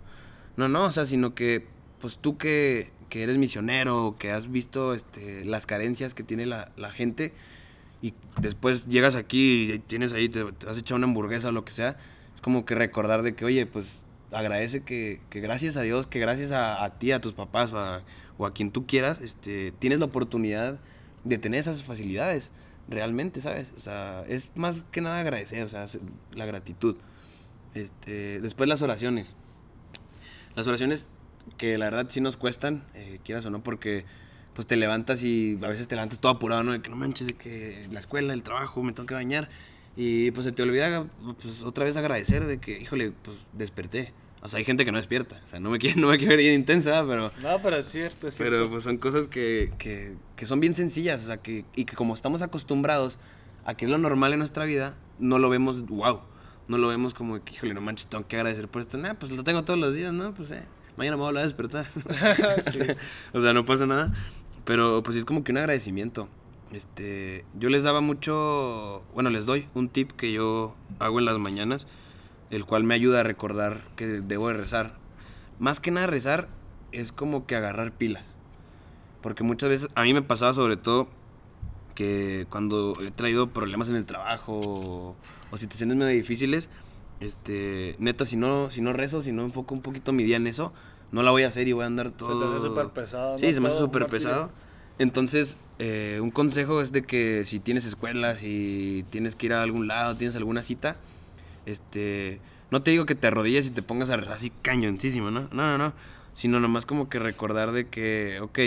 [0.56, 1.66] No, no, o sea, sino que
[2.00, 6.70] pues tú que, que eres misionero, que has visto este, las carencias que tiene la,
[6.76, 7.32] la, gente
[8.00, 11.72] y después llegas aquí y tienes ahí, te, has echado una hamburguesa o lo que
[11.72, 11.96] sea,
[12.34, 16.20] es como que recordar de que, oye, pues agradece que, que gracias a Dios, que
[16.20, 18.02] gracias a, a ti, a tus papás o a,
[18.36, 20.78] o a quien tú quieras, este, tienes la oportunidad
[21.24, 22.52] de tener esas facilidades
[22.88, 23.72] realmente, ¿sabes?
[23.76, 25.86] O sea, es más que nada agradecer, o sea,
[26.32, 26.96] la gratitud.
[27.74, 29.34] Este, después las oraciones.
[30.54, 31.06] Las oraciones
[31.56, 34.04] que la verdad sí nos cuestan, eh, quieras o no, porque
[34.58, 36.72] pues te levantas y a veces te levantas todo apurado, ¿no?
[36.72, 39.48] De que no manches, de que la escuela, el trabajo, me tengo que bañar.
[39.94, 41.06] Y pues se te olvida
[41.40, 44.12] pues, otra vez agradecer de que, híjole, pues desperté.
[44.42, 45.40] O sea, hay gente que no despierta.
[45.44, 47.30] O sea, no me quiere, no me quiere ver bien intensa, pero...
[47.40, 48.52] No, pero es cierto, es cierto.
[48.52, 51.22] Pero pues son cosas que, que, que, son bien sencillas.
[51.22, 53.20] O sea, que, y que como estamos acostumbrados
[53.64, 56.22] a que es lo normal en nuestra vida, no lo vemos, wow.
[56.66, 58.98] No lo vemos como que, híjole, no manches, tengo que agradecer por esto.
[58.98, 60.34] Nah, pues lo tengo todos los días, ¿no?
[60.34, 60.64] Pues, eh,
[60.96, 61.86] mañana me voy a despertar.
[63.32, 64.12] o sea, no pasa nada.
[64.68, 66.28] Pero pues es como que un agradecimiento.
[66.72, 71.38] Este, yo les daba mucho, bueno, les doy un tip que yo hago en las
[71.40, 71.86] mañanas
[72.50, 74.92] el cual me ayuda a recordar que debo de rezar.
[75.58, 76.48] Más que nada rezar
[76.92, 78.34] es como que agarrar pilas.
[79.22, 81.08] Porque muchas veces a mí me pasaba sobre todo
[81.94, 85.16] que cuando he traído problemas en el trabajo
[85.50, 86.68] o, situaciones medio difíciles,
[87.20, 90.46] este, neta, si no, si no rezo, si no enfoco un poquito mi día en
[90.46, 90.74] eso,
[91.12, 92.42] no la voy a hacer y voy a andar todo...
[92.42, 93.38] Se te hace súper pesado.
[93.38, 94.50] Sí, se me hace súper pesado.
[94.98, 99.62] Entonces, eh, un consejo es de que si tienes escuela, si tienes que ir a
[99.62, 100.96] algún lado, tienes alguna cita,
[101.66, 102.40] este,
[102.70, 105.48] no te digo que te arrodilles y te pongas a rezar así cañoncísimo, ¿no?
[105.52, 105.92] No, no, no.
[106.34, 108.58] Sino nomás como que recordar de que, ok,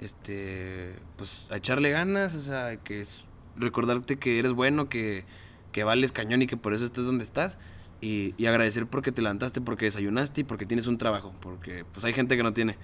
[0.00, 3.24] este, pues a echarle ganas, o sea, que es
[3.56, 5.24] recordarte que eres bueno, que,
[5.72, 7.58] que vales cañón y que por eso estás donde estás.
[8.00, 12.04] Y, y, agradecer porque te levantaste, porque desayunaste y porque tienes un trabajo, porque pues
[12.04, 12.76] hay gente que no tiene.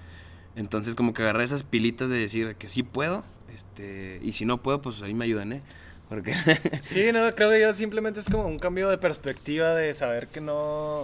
[0.55, 4.61] Entonces como que agarrar esas pilitas de decir que sí puedo, este, y si no
[4.61, 5.61] puedo, pues ahí me ayudan, ¿eh?
[6.09, 6.33] Porque...
[6.83, 10.41] sí, no, creo que ya simplemente es como un cambio de perspectiva de saber que
[10.41, 11.03] no...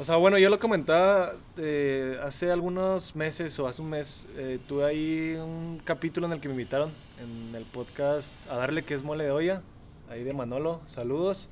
[0.00, 4.60] O sea, bueno, yo lo comentaba eh, hace algunos meses o hace un mes, eh,
[4.68, 8.94] tuve ahí un capítulo en el que me invitaron en el podcast a darle que
[8.94, 9.62] es mole de olla,
[10.08, 11.48] ahí de Manolo, saludos.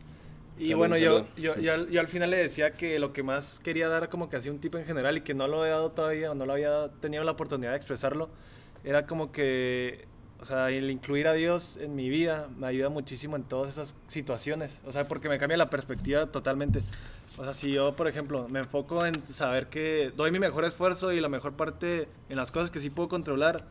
[0.59, 3.61] Y bueno, Yo, yo, yo, al, yo, al final le decía que lo que más
[3.61, 5.91] quería dar como que hacía un tipo en general y que no lo he dado
[5.91, 8.31] todavía o no lo había tenido la oportunidad de expresarlo,
[8.85, 10.07] era como que
[10.41, 13.95] o sea, el incluir a Dios en mi vida me ayuda muchísimo en todas esas
[14.09, 14.79] situaciones.
[14.87, 16.81] O sea, porque me cambia la perspectiva totalmente.
[17.39, 21.13] O sea, si yo, por ejemplo, me enfoco en saber que doy mi mejor esfuerzo
[21.13, 23.65] y la mejor parte en las cosas que sí puedo controlar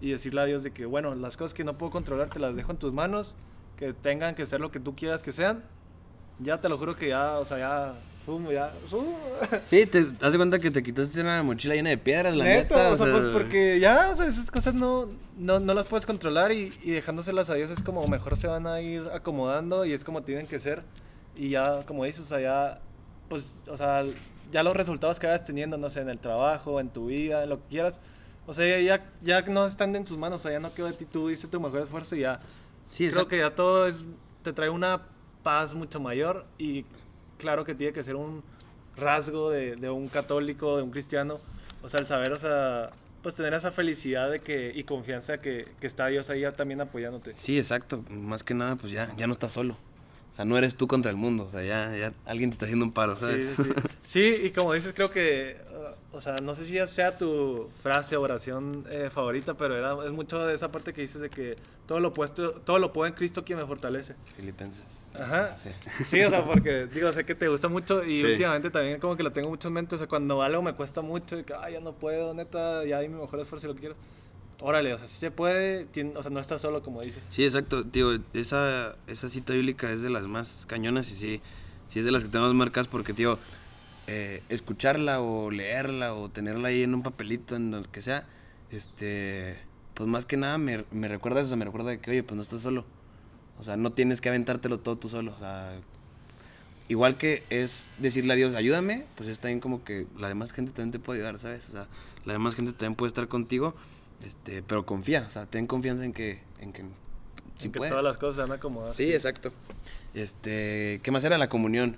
[0.00, 2.54] y decirle a Dios de que, bueno, las cosas que no puedo controlar te las
[2.54, 3.34] dejo en tus manos,
[3.76, 5.62] que tengan que ser lo que tú quieras que sean.
[6.42, 7.94] Ya te lo juro que ya, o sea, ya
[8.50, 8.72] ya.
[9.64, 12.90] Sí, te das cuenta que te quitaste una mochila llena de piedras, la neta.
[12.90, 16.52] o, sea, pues porque ya, o sea, esas cosas no, no, no las puedes controlar
[16.52, 20.04] y, y, dejándoselas a Dios es como mejor se van a ir acomodando y es
[20.04, 20.82] como tienen que ser.
[21.36, 22.80] Y ya, como dices, o sea, ya,
[23.28, 24.04] pues, o sea,
[24.52, 27.48] ya los resultados que vayas teniendo, no sé, en el trabajo, en tu vida, en
[27.48, 28.00] lo que quieras,
[28.46, 30.94] o sea, ya, ya no están en tus manos, o sea, ya no queda de
[30.94, 32.38] ti, tú hiciste tu mejor esfuerzo y ya.
[32.88, 34.04] Sí, Creo que ya todo es,
[34.42, 35.02] te trae una
[35.42, 36.84] paz mucho mayor y
[37.38, 38.42] claro que tiene que ser un
[38.96, 41.38] rasgo de, de un católico, de un cristiano.
[41.82, 42.90] O sea, el saber, o sea,
[43.22, 47.32] pues tener esa felicidad de que, y confianza que, que está Dios ahí también apoyándote.
[47.36, 48.04] Sí, exacto.
[48.10, 49.76] Más que nada, pues ya, ya no estás solo.
[50.32, 51.44] O sea, no eres tú contra el mundo.
[51.44, 53.56] O sea, ya, ya alguien te está haciendo un paro, ¿sabes?
[53.56, 53.80] Sí, sí, sí.
[54.06, 57.68] sí y como dices, creo que, uh, o sea, no sé si ya sea tu
[57.82, 61.30] frase o oración eh, favorita, pero era, es mucho de esa parte que dices de
[61.30, 64.14] que todo lo puesto, todo lo puedo en Cristo quien me fortalece.
[64.36, 64.99] Filipenses.
[65.14, 65.56] Ajá.
[65.62, 65.70] Sí.
[66.10, 66.22] sí.
[66.22, 68.24] o sea, porque digo, sé que te gusta mucho y sí.
[68.24, 69.94] últimamente también como que lo tengo mucho en mente.
[69.94, 73.00] O sea, cuando algo me cuesta mucho y que, ay, ya no puedo, neta, ya
[73.00, 73.98] di mi mejor esfuerzo y lo que quieras.
[74.62, 77.24] Órale, o sea, si se puede, tiene, o sea, no estás solo como dices.
[77.30, 81.42] Sí, exacto, tío, esa, esa cita bíblica es de las más cañonas y sí,
[81.88, 83.38] sí es de las que tenemos marcas porque, tío,
[84.06, 88.26] eh, escucharla o leerla o tenerla ahí en un papelito, en lo que sea,
[88.70, 89.56] este,
[89.94, 92.60] pues más que nada me, me recuerda eso, me recuerda que, oye, pues no estás
[92.60, 92.84] solo.
[93.60, 95.32] O sea, no tienes que aventártelo todo tú solo.
[95.36, 95.78] O sea,
[96.88, 100.72] igual que es decirle a Dios, ayúdame, pues es también como que la demás gente
[100.72, 101.68] también te puede ayudar, ¿sabes?
[101.68, 101.86] O sea,
[102.24, 103.74] la demás gente también puede estar contigo,
[104.24, 106.82] este, pero confía, o sea, ten confianza en que, en que,
[107.58, 108.94] si en que todas las cosas se van a acomodar.
[108.94, 109.52] Sí, exacto.
[110.14, 111.96] Este, ¿qué más era la comunión?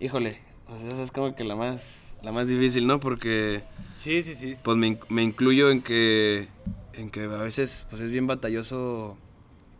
[0.00, 1.82] Híjole, o sea, esa es como que la más,
[2.22, 2.98] la más difícil, ¿no?
[2.98, 3.62] Porque...
[3.96, 4.56] Sí, sí, sí.
[4.64, 6.48] Pues me, me incluyo en que,
[6.94, 9.16] en que a veces, pues es bien batalloso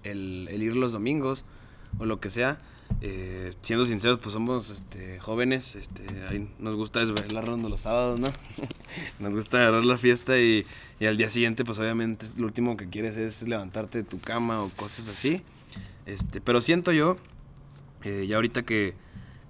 [0.04, 1.44] el, ir los domingos
[1.98, 2.60] o lo que sea.
[3.00, 6.04] Eh, siendo sinceros, pues somos este, jóvenes, este,
[6.58, 8.28] nos gusta desvelarnos los sábados, ¿no?
[9.18, 10.66] nos gusta agarrar la fiesta y,
[11.00, 14.62] y, al día siguiente, pues obviamente lo último que quieres es levantarte de tu cama
[14.62, 15.42] o cosas así.
[16.06, 17.16] Este, pero siento yo,
[18.04, 18.94] eh, ya ahorita que,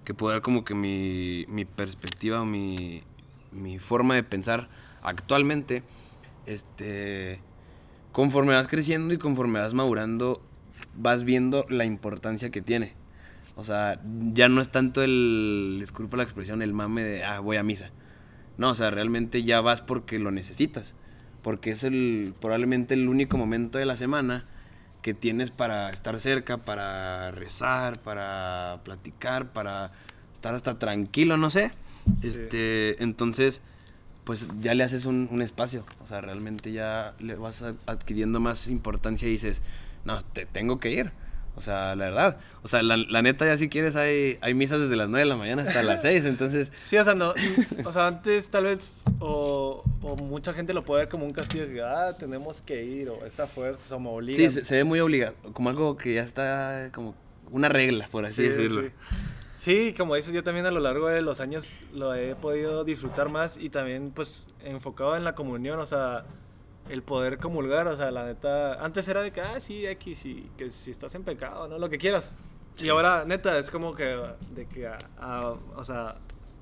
[0.04, 3.02] que puedo dar como que mi, mi perspectiva o mi,
[3.50, 4.68] mi forma de pensar
[5.02, 5.82] actualmente,
[6.46, 7.40] este
[8.12, 10.42] conforme vas creciendo y conforme vas madurando,
[10.94, 12.94] vas viendo la importancia que tiene.
[13.56, 14.00] O sea,
[14.32, 17.90] ya no es tanto el, disculpa la expresión, el mame de, ah, voy a misa.
[18.56, 20.94] No, o sea, realmente ya vas porque lo necesitas.
[21.42, 24.46] Porque es el, probablemente el único momento de la semana
[25.02, 29.90] que tienes para estar cerca, para rezar, para platicar, para
[30.32, 31.72] estar hasta tranquilo, no sé.
[32.20, 32.28] Sí.
[32.28, 33.62] Este, entonces,
[34.24, 35.84] pues ya le haces un, un, espacio.
[36.02, 39.62] O sea, realmente ya le vas adquiriendo más importancia y dices,
[40.04, 41.12] no, te tengo que ir.
[41.54, 42.38] O sea, la verdad.
[42.62, 45.28] O sea, la, la neta, ya si quieres, hay, hay misas desde las 9 de
[45.28, 46.24] la mañana hasta las 6.
[46.24, 46.72] Entonces.
[46.88, 47.34] Sí, o sea, no.
[47.84, 49.02] O sea, antes tal vez.
[49.18, 53.10] O, o mucha gente lo puede ver como un castigo que, ah, tenemos que ir.
[53.10, 54.36] O esa fuerza, o me obliga.
[54.36, 55.34] Sí, se, se, ve muy obligado.
[55.52, 56.88] Como algo que ya está.
[56.92, 57.14] Como
[57.50, 58.82] una regla, por así sí, decirlo.
[58.82, 58.88] Sí.
[59.62, 63.28] Sí, como dices, yo también a lo largo de los años lo he podido disfrutar
[63.28, 66.24] más y también pues enfocado en la comunión, o sea,
[66.88, 70.50] el poder comulgar, o sea, la neta, antes era de que, ah, sí, X, y
[70.58, 71.78] que si estás en pecado, ¿no?
[71.78, 72.32] Lo que quieras.
[72.74, 72.86] Sí.
[72.86, 74.20] Y ahora, neta, es como que,
[74.52, 76.16] de que, a, a, o sea,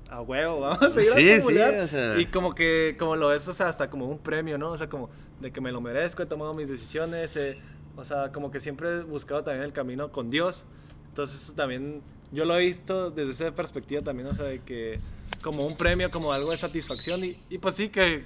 [0.07, 1.73] a huevo, vamos a sí, a comulgar.
[1.73, 2.19] Sí, o sea.
[2.19, 4.69] Y como que, como lo ves, o sea, hasta como un premio, ¿no?
[4.69, 7.59] O sea, como de que me lo merezco, he tomado mis decisiones, eh,
[7.95, 10.65] o sea, como que siempre he buscado también el camino con Dios.
[11.11, 12.01] Entonces, eso también
[12.31, 14.97] yo lo he visto desde esa perspectiva también, o sea, de que
[15.43, 17.23] como un premio, como algo de satisfacción.
[17.25, 18.23] Y, y pues sí, que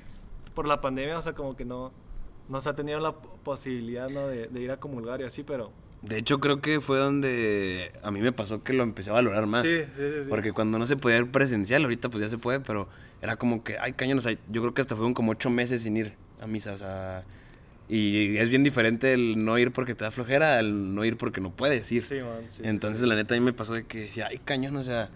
[0.53, 1.91] por la pandemia, o sea, como que no,
[2.47, 4.27] no se ha tenido la posibilidad ¿no?
[4.27, 5.71] de, de, ir a comulgar y así, pero...
[6.03, 9.47] De hecho, creo que fue donde a mí me pasó que lo empecé a valorar
[9.47, 9.63] más.
[9.63, 10.29] Sí, sí, sí.
[10.29, 12.87] Porque cuando no se podía ir presencial, ahorita pues ya se puede, pero
[13.23, 15.81] era como que, ay, cañón, o sea, yo creo que hasta fueron como ocho meses
[15.81, 17.23] sin ir a misa, o sea...
[17.87, 21.39] Y es bien diferente el no ir porque te da flojera al no ir porque
[21.39, 22.01] no puedes ir.
[22.03, 24.75] Sí, man, sí, Entonces, la neta, a mí me pasó de que decía, ay, cañón,
[24.77, 25.09] o sea,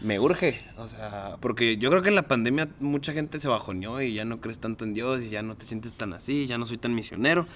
[0.00, 0.58] me urge.
[0.78, 4.24] O sea, porque yo creo que en la pandemia mucha gente se bajoneó y ya
[4.24, 6.78] no crees tanto en Dios y ya no te sientes tan así, ya no soy
[6.78, 7.46] tan misionero.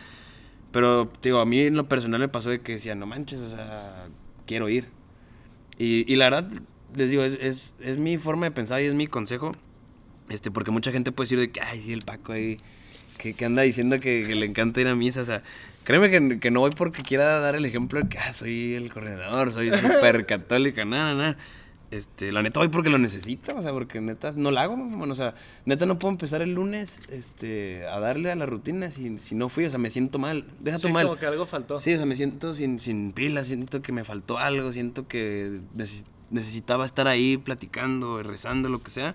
[0.71, 3.49] Pero, digo, a mí en lo personal me pasó de que decía, no manches, o
[3.49, 4.09] sea,
[4.47, 4.89] quiero ir.
[5.79, 6.51] Y, y la verdad,
[6.95, 9.53] les digo, es, es, es, mi forma de pensar y es mi consejo.
[10.29, 12.59] Este, porque mucha gente puede decir de que, ay, sí, el Paco ahí
[13.17, 15.23] que, que, anda diciendo que, que, le encanta ir a misa.
[15.23, 15.43] O sea,
[15.85, 18.93] créeme que, que, no voy porque quiera dar el ejemplo de que ah, soy el
[18.93, 21.37] coordinador, soy súper católica, nada, nada.
[21.93, 25.13] Este, la neta voy porque lo necesito, o sea, porque neta no la hago, bueno,
[25.13, 25.37] o sea,
[25.67, 29.49] neta no puedo empezar el lunes este, a darle a la rutina si, si no
[29.49, 31.07] fui, o sea, me siento mal, deja sí, mal.
[31.07, 31.81] como que algo faltó.
[31.81, 35.61] Sí, o sea, me siento sin, sin pilas, siento que me faltó algo, siento que
[36.31, 39.15] necesitaba estar ahí platicando, rezando, lo que sea.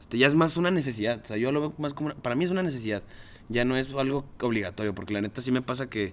[0.00, 2.34] Este, ya es más una necesidad, o sea, yo lo veo más como, una, para
[2.34, 3.04] mí es una necesidad
[3.48, 6.12] ya no es algo obligatorio, porque la neta sí me pasa que,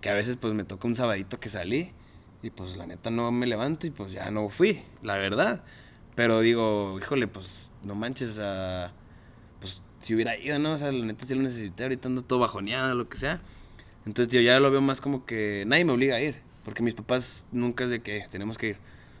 [0.00, 1.92] que a veces pues me toca un sabadito que salí
[2.42, 5.64] y pues la neta no me levanto y pues ya no fui, la verdad.
[6.14, 8.92] Pero digo, híjole, pues no manches, sea,
[9.60, 10.72] pues si hubiera ido, ¿no?
[10.72, 13.40] O sea, la neta sí lo necesité, ahorita ando todo bajoneado, lo que sea.
[14.04, 16.94] Entonces, tío, ya lo veo más como que nadie me obliga a ir, porque mis
[16.94, 18.76] papás nunca es de que tenemos que ir.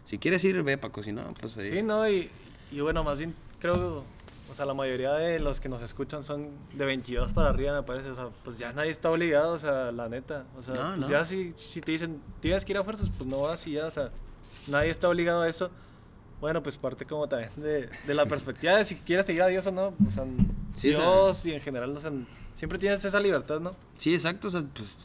[0.06, 1.70] Si quieres ir, ve, Paco, si no, pues ahí.
[1.70, 2.30] Sí, no, y,
[2.70, 4.04] y bueno, más bien creo,
[4.50, 7.82] o sea, la mayoría de los que nos escuchan son de 22 para arriba, me
[7.82, 8.10] parece.
[8.10, 10.44] O sea, pues ya nadie está obligado, o sea, la neta.
[10.58, 11.08] O sea, No, pues no.
[11.08, 13.86] ya si, si te dicen, tienes que ir a fuerzas, pues no vas y ya,
[13.86, 14.10] o sea,
[14.66, 15.70] nadie está obligado a eso.
[16.40, 19.66] Bueno, pues parte como también de, de la perspectiva de si quieres seguir a Dios
[19.66, 19.94] o no.
[20.06, 20.24] O sea,
[20.74, 22.12] Sí, o sea- Dios y en general, o sea,
[22.56, 23.72] siempre tienes esa libertad, ¿no?
[23.96, 24.48] Sí, exacto.
[24.48, 24.96] O sea, pues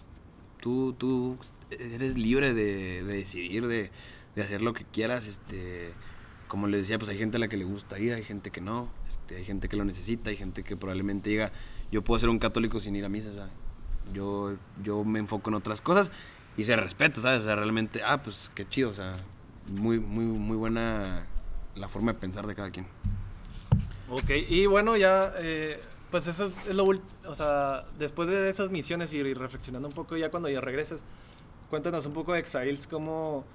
[0.62, 1.38] tú, tú
[1.72, 3.90] eres libre de, de decidir, de,
[4.36, 5.26] de hacer lo que quieras.
[5.26, 5.92] Este,
[6.48, 8.62] como les decía, pues hay gente a la que le gusta ir, hay gente que
[8.62, 8.88] no.
[9.36, 11.52] Hay gente que lo necesita, hay gente que probablemente diga,
[11.92, 13.34] yo puedo ser un católico sin ir a misa.
[13.34, 13.50] sea,
[14.14, 16.12] yo, yo me enfoco en otras cosas
[16.58, 17.42] y se respeta, ¿sabes?
[17.42, 18.90] O sea, realmente, ah, pues qué chido.
[18.90, 19.14] O sea,
[19.68, 21.26] muy, muy, muy buena
[21.76, 22.86] la forma de pensar de cada quien.
[24.10, 25.80] Ok, y bueno, ya, eh,
[26.12, 29.94] pues eso es, lo último, o sea, después de esas misiones y, y reflexionando un
[29.94, 31.02] poco ya cuando ya regreses,
[31.70, 33.46] cuéntanos un poco de Exiles, cómo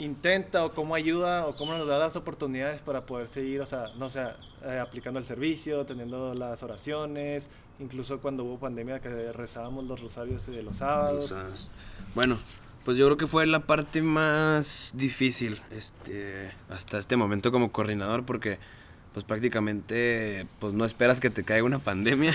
[0.00, 3.84] intenta o cómo ayuda o cómo nos da las oportunidades para poder seguir, o sea,
[3.98, 4.24] no sé,
[4.64, 7.48] eh, aplicando el servicio, teniendo las oraciones,
[7.78, 11.34] incluso cuando hubo pandemia que rezábamos los rosarios de los sábados.
[12.14, 12.38] Bueno,
[12.84, 18.24] pues yo creo que fue la parte más difícil este, hasta este momento como coordinador
[18.24, 18.58] porque
[19.12, 22.32] pues prácticamente pues no esperas que te caiga una pandemia,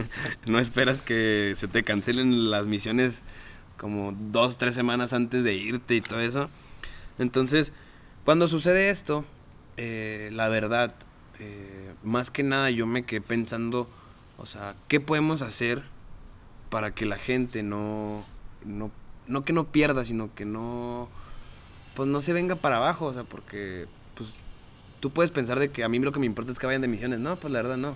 [0.46, 3.22] no esperas que se te cancelen las misiones
[3.76, 6.48] como dos, tres semanas antes de irte y todo eso.
[7.18, 7.72] Entonces,
[8.24, 9.24] cuando sucede esto,
[9.76, 10.94] eh, la verdad,
[11.38, 13.88] eh, más que nada yo me quedé pensando,
[14.36, 15.82] o sea, ¿qué podemos hacer
[16.70, 18.24] para que la gente no,
[18.64, 18.90] no,
[19.26, 21.08] no que no pierda, sino que no,
[21.94, 24.34] pues no se venga para abajo, o sea, porque, pues,
[25.00, 26.88] tú puedes pensar de que a mí lo que me importa es que vayan de
[26.88, 27.94] misiones, no, pues la verdad no,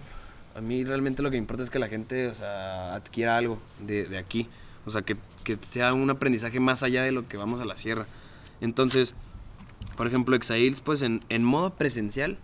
[0.55, 3.59] a mí realmente lo que me importa es que la gente, o sea, adquiera algo
[3.81, 4.49] de, de aquí,
[4.87, 7.77] o sea, que, que sea un aprendizaje más allá de lo que vamos a la
[7.77, 8.07] sierra.
[8.63, 9.15] Entonces,
[9.97, 12.39] por ejemplo, Exails, pues en, en modo presencial,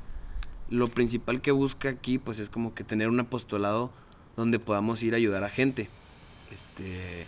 [0.68, 3.90] lo principal que busca aquí, pues es como que tener un apostolado
[4.36, 5.88] donde podamos ir a ayudar a gente.
[6.50, 7.26] Este,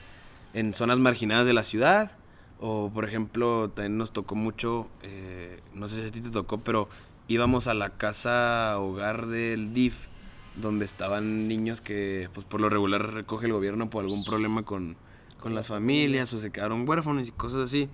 [0.55, 2.16] en zonas marginadas de la ciudad.
[2.59, 6.59] O, por ejemplo, también nos tocó mucho, eh, no sé si a ti te tocó,
[6.59, 6.88] pero
[7.26, 10.09] íbamos a la casa hogar del DIF,
[10.57, 14.97] donde estaban niños que, pues por lo regular, recoge el gobierno por algún problema con,
[15.41, 17.88] con las familias o se quedaron huérfanos y cosas así.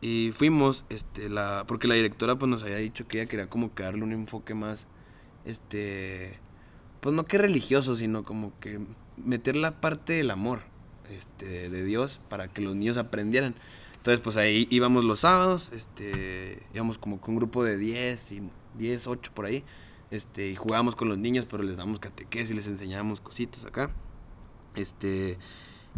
[0.00, 3.74] Y fuimos, este, la, porque la directora pues nos había dicho que ella quería como
[3.74, 4.86] que darle un enfoque más,
[5.44, 6.38] este,
[7.00, 8.80] pues no que religioso, sino como que
[9.16, 10.60] meter la parte del amor,
[11.10, 13.56] este, de Dios para que los niños aprendieran.
[13.96, 18.42] Entonces pues ahí íbamos los sábados, este, íbamos como con un grupo de 10 y
[18.78, 19.64] 10, 8 por ahí,
[20.12, 23.90] este, y jugábamos con los niños, pero les damos catequesis les enseñábamos cositas acá.
[24.76, 25.38] Este,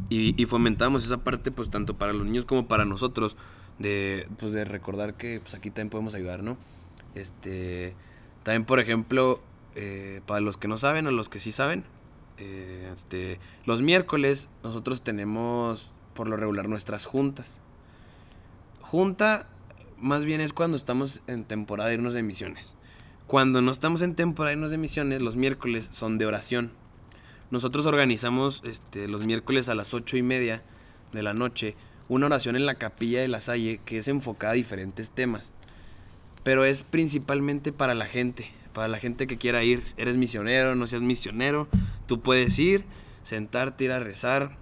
[0.08, 3.36] y, y fomentamos esa parte pues tanto para los niños como para nosotros
[3.80, 6.56] de pues de recordar que pues aquí también podemos ayudar no
[7.16, 7.96] este
[8.44, 9.40] también por ejemplo
[9.74, 11.84] eh, para los que no saben o los que sí saben
[12.38, 17.58] eh, este los miércoles nosotros tenemos por lo regular nuestras juntas.
[18.82, 19.48] Junta
[19.98, 22.76] más bien es cuando estamos en temporada de irnos de misiones.
[23.26, 26.72] Cuando no estamos en temporada de irnos de misiones los miércoles son de oración.
[27.50, 30.62] Nosotros organizamos este, los miércoles a las ocho y media
[31.12, 31.74] de la noche
[32.10, 35.52] una oración en la capilla de la Salle que es enfocada a diferentes temas.
[36.42, 39.82] Pero es principalmente para la gente, para la gente que quiera ir.
[39.96, 41.68] Eres misionero, no seas misionero,
[42.06, 42.84] tú puedes ir,
[43.22, 44.58] sentarte, ir a rezar,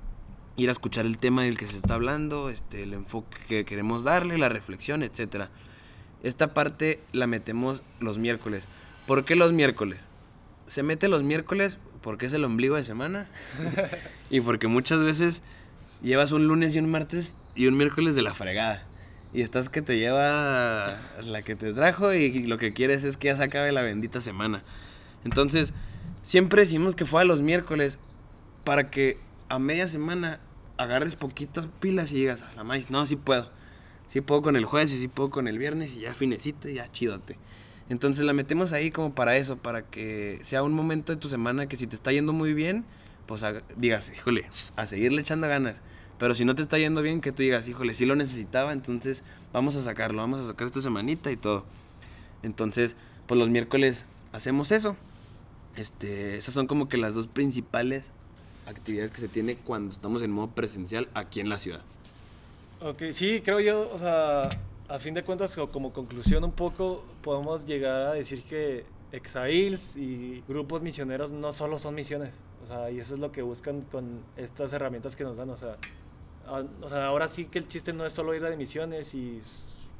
[0.56, 4.04] ir a escuchar el tema del que se está hablando, este, el enfoque que queremos
[4.04, 5.46] darle, la reflexión, etc.
[6.22, 8.68] Esta parte la metemos los miércoles.
[9.06, 10.06] ¿Por qué los miércoles?
[10.66, 13.26] Se mete los miércoles porque es el ombligo de semana
[14.30, 15.40] y porque muchas veces
[16.02, 18.84] llevas un lunes y un martes y un miércoles de la fregada.
[19.32, 23.28] Y estás que te lleva la que te trajo y lo que quieres es que
[23.28, 24.62] ya se acabe la bendita semana.
[25.24, 25.74] Entonces,
[26.22, 27.98] siempre decimos que fue a los miércoles
[28.64, 29.18] para que
[29.48, 30.40] a media semana
[30.78, 33.50] agarres poquitas pilas y digas, a la maíz, no, sí puedo.
[34.08, 36.74] Sí puedo con el jueves y sí puedo con el viernes y ya finecito y
[36.74, 37.36] ya chidote.
[37.90, 41.66] Entonces la metemos ahí como para eso, para que sea un momento de tu semana
[41.66, 42.84] que si te está yendo muy bien,
[43.28, 45.80] pues a- digas, híjole, a seguirle echando ganas.
[46.18, 49.22] Pero si no te está yendo bien, que tú digas, híjole, sí lo necesitaba, entonces
[49.52, 51.64] vamos a sacarlo, vamos a sacar esta semanita y todo.
[52.42, 52.96] Entonces,
[53.28, 54.96] pues los miércoles hacemos eso.
[55.76, 58.02] Este, esas son como que las dos principales
[58.66, 61.82] actividades que se tiene cuando estamos en modo presencial aquí en la ciudad.
[62.80, 64.42] Ok, sí, creo yo, o sea,
[64.88, 69.96] a fin de cuentas, co- como conclusión un poco, podemos llegar a decir que Exails
[69.96, 72.30] y grupos misioneros no solo son misiones,
[72.64, 75.56] o sea, y eso es lo que buscan con estas herramientas que nos dan, o
[75.56, 75.76] sea,
[76.46, 79.40] a- o sea, ahora sí que el chiste no es solo ir a misiones y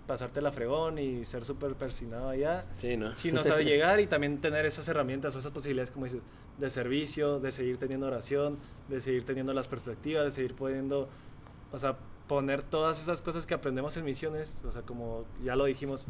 [0.07, 2.65] pasarte la fregón y ser súper persinado allá.
[2.77, 3.15] Sí, ¿no?
[3.15, 6.23] Sino, o sea, de llegar y también tener esas herramientas o esas posibilidades, como dices,
[6.59, 8.57] de servicio, de seguir teniendo oración,
[8.89, 11.09] de seguir teniendo las perspectivas, de seguir pudiendo,
[11.73, 15.67] o sea, poner todas esas cosas que aprendemos en misiones, o sea, como ya lo
[15.67, 16.07] dijimos,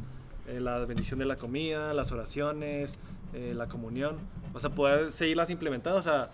[0.46, 2.94] eh, la bendición de la comida, las oraciones,
[3.34, 4.16] eh, la comunión,
[4.54, 6.30] o sea, poder seguirlas implementando, o sea,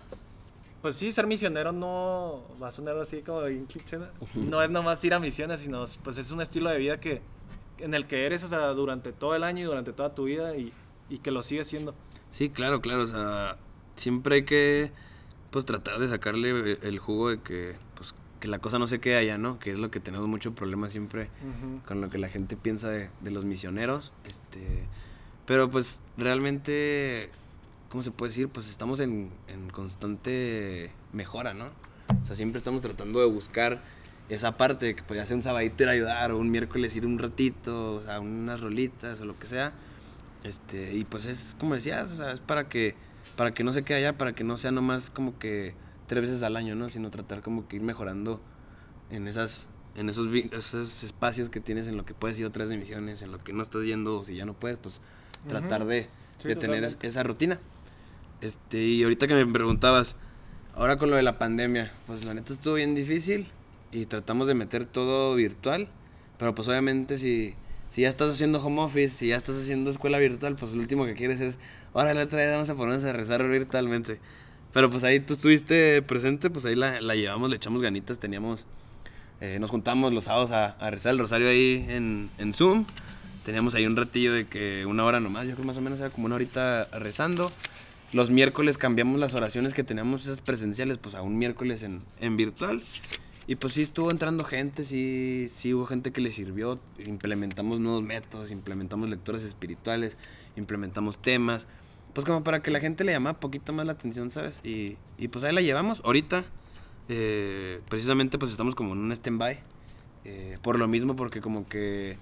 [0.81, 4.07] pues sí, ser misionero no va a sonar así como bien cliché, ¿no?
[4.35, 7.21] no es nomás ir a misiones, sino pues es un estilo de vida que
[7.79, 10.55] en el que eres, o sea, durante todo el año y durante toda tu vida
[10.55, 10.71] y,
[11.09, 11.93] y que lo sigues siendo.
[12.31, 13.57] Sí, claro, claro, o sea,
[13.95, 14.91] siempre hay que
[15.51, 19.15] pues tratar de sacarle el jugo de que pues que la cosa no se quede
[19.15, 19.57] allá, ¿no?
[19.57, 21.29] Que es lo que tenemos mucho problema siempre
[21.87, 24.83] con lo que la gente piensa de, de, los misioneros, este
[25.45, 27.29] pero pues realmente
[27.95, 28.49] ¿cómo se puede decir?
[28.49, 31.67] Pues estamos en, en constante mejora, ¿no?
[32.21, 33.81] O sea, siempre estamos tratando de buscar
[34.27, 37.05] esa parte de que podía ser un sabadito ir a ayudar o un miércoles ir
[37.05, 39.71] un ratito, o sea, unas rolitas o lo que sea.
[40.43, 42.95] Este, y pues es como decías, o sea, es para que
[43.37, 45.73] para que no se quede allá, para que no sea nomás como que
[46.07, 46.89] tres veces al año, ¿no?
[46.89, 48.41] Sino tratar como que ir mejorando
[49.09, 53.21] en esas en esos, esos espacios que tienes en lo que puedes ir otras emisiones,
[53.21, 54.99] en lo que no estás yendo o si ya no puedes, pues
[55.47, 56.07] tratar de,
[56.39, 57.59] sí, de tener esa rutina.
[58.41, 60.15] Este, y ahorita que me preguntabas,
[60.75, 63.47] ahora con lo de la pandemia, pues la neta estuvo bien difícil
[63.91, 65.87] y tratamos de meter todo virtual,
[66.37, 67.55] pero pues obviamente si,
[67.89, 71.05] si ya estás haciendo home office, si ya estás haciendo escuela virtual, pues lo último
[71.05, 71.55] que quieres es,
[71.93, 74.19] ahora la otra vez vamos a ponernos a rezar virtualmente.
[74.73, 78.67] Pero pues ahí tú estuviste presente, pues ahí la, la llevamos, le echamos ganitas, teníamos,
[79.39, 82.85] eh, nos juntamos los sábados a, a, rezar el rosario ahí en, en Zoom.
[83.45, 86.09] Teníamos ahí un ratillo de que una hora nomás, yo creo más o menos era
[86.09, 87.51] como una horita rezando.
[88.11, 92.37] Los miércoles cambiamos las oraciones que teníamos esas presenciales, pues a un miércoles en, en
[92.37, 92.83] virtual.
[93.45, 98.01] Y pues sí estuvo entrando gente, sí, sí hubo gente que le sirvió, implementamos nuevos
[98.01, 100.17] métodos, implementamos lecturas espirituales,
[100.55, 101.67] implementamos temas,
[102.13, 104.59] pues como para que la gente le llamara poquito más la atención, ¿sabes?
[104.63, 106.01] Y, y pues ahí la llevamos.
[106.03, 106.43] Ahorita,
[107.09, 109.59] eh, precisamente pues estamos como en un stand-by,
[110.23, 112.17] eh, por lo mismo, porque como que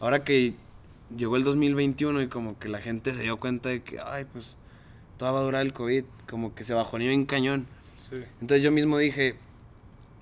[0.00, 0.54] ahora que
[1.16, 4.56] llegó el 2021 y como que la gente se dio cuenta de que, ay, pues
[5.18, 7.66] todo va a durar el COVID, como que se bajoneó en cañón.
[8.08, 8.16] Sí.
[8.40, 9.36] Entonces yo mismo dije,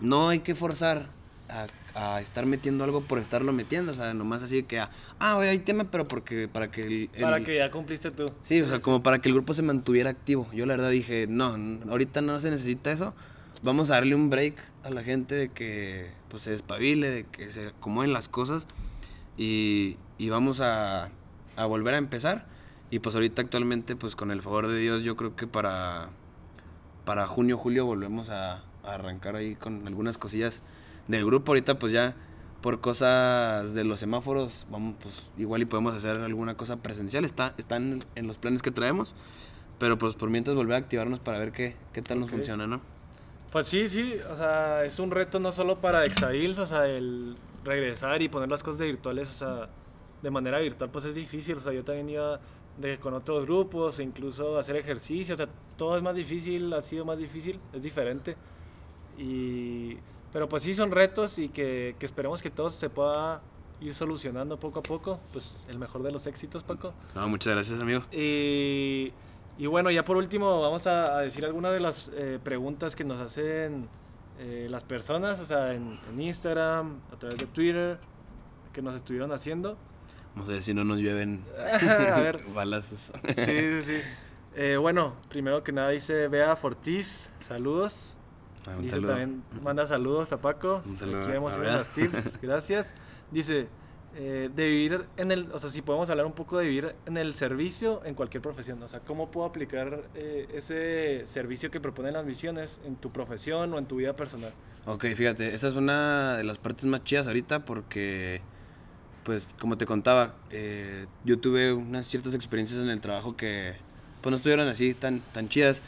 [0.00, 1.06] no hay que forzar
[1.48, 5.48] a, a, estar metiendo algo por estarlo metiendo, o sea, nomás así que, ah, oye,
[5.48, 8.30] hay tema, pero porque, para que el, el, Para que ya cumpliste tú.
[8.42, 10.48] Sí, o sea, como para que el grupo se mantuviera activo.
[10.52, 11.56] Yo la verdad dije, no,
[11.90, 13.14] ahorita no se necesita eso,
[13.62, 17.50] vamos a darle un break a la gente de que pues se despabile, de que
[17.50, 18.66] se acomoden las cosas
[19.36, 21.10] y, y vamos a,
[21.56, 22.46] a volver a empezar.
[22.90, 26.10] Y pues ahorita actualmente, pues con el favor de Dios, yo creo que para,
[27.04, 30.62] para junio, julio volvemos a, a arrancar ahí con algunas cosillas
[31.08, 31.52] del grupo.
[31.52, 32.14] Ahorita pues ya
[32.60, 37.24] por cosas de los semáforos, vamos, pues igual y podemos hacer alguna cosa presencial.
[37.24, 39.14] Está, están en los planes que traemos.
[39.78, 42.36] Pero pues por mientras volver a activarnos para ver qué, qué tal nos Ok.
[42.36, 42.80] funciona, ¿no?
[43.50, 47.36] Pues sí, sí, o sea, es un reto no solo para Exails, o sea, el
[47.64, 49.68] regresar y poner las cosas de virtuales, o sea,
[50.22, 52.40] de manera virtual, pues es difícil, o sea, yo también iba
[52.78, 56.80] de, con otros grupos, e incluso hacer ejercicio, o sea, todo es más difícil, ha
[56.80, 58.36] sido más difícil, es diferente.
[59.18, 59.96] Y,
[60.32, 63.42] pero pues sí son retos y que, que esperemos que todo se pueda
[63.80, 66.94] ir solucionando poco a poco, pues el mejor de los éxitos, Paco.
[67.14, 68.02] No, muchas gracias, amigo.
[68.12, 69.12] Y,
[69.58, 73.04] y bueno, ya por último vamos a, a decir algunas de las eh, preguntas que
[73.04, 73.88] nos hacen
[74.42, 77.98] eh, las personas, o sea, en, en, Instagram, a través de Twitter,
[78.72, 79.76] que nos estuvieron haciendo.
[80.34, 82.44] Vamos a ver si no nos llueven a ver.
[82.54, 82.98] balazos.
[83.36, 84.00] Sí, sí, sí.
[84.54, 88.16] Eh, bueno, primero que nada dice Bea Fortis, saludos.
[88.66, 89.08] Ah, Dice saludo.
[89.10, 90.82] también, manda saludos a Paco.
[90.86, 91.78] Un saludo Aquí a vemos Bea.
[91.78, 92.94] los tips, gracias.
[93.30, 93.68] Dice,
[94.14, 97.16] eh, de vivir en el, o sea, si podemos hablar un poco de vivir en
[97.16, 102.12] el servicio en cualquier profesión, o sea, ¿cómo puedo aplicar eh, ese servicio que proponen
[102.12, 104.52] las misiones en tu profesión o en tu vida personal?
[104.84, 108.42] Ok, fíjate, esa es una de las partes más chidas ahorita porque,
[109.24, 113.76] pues, como te contaba, eh, yo tuve unas ciertas experiencias en el trabajo que,
[114.20, 115.80] pues, no estuvieron así tan, tan chidas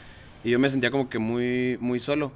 [0.43, 2.31] y yo me sentía como que muy, muy solo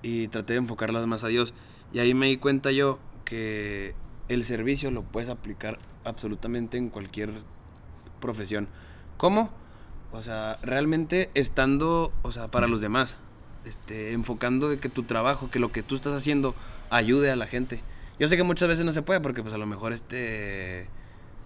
[0.00, 1.52] y traté de enfocarlas más a Dios.
[1.92, 3.94] Y ahí me di cuenta yo que
[4.32, 7.30] el servicio lo puedes aplicar absolutamente en cualquier
[8.20, 8.68] profesión.
[9.16, 9.50] ¿Cómo?
[10.12, 13.16] O sea, realmente estando, o sea, para los demás,
[13.64, 16.54] este, enfocando de que tu trabajo, que lo que tú estás haciendo
[16.90, 17.82] ayude a la gente.
[18.18, 20.86] Yo sé que muchas veces no se puede porque pues a lo mejor este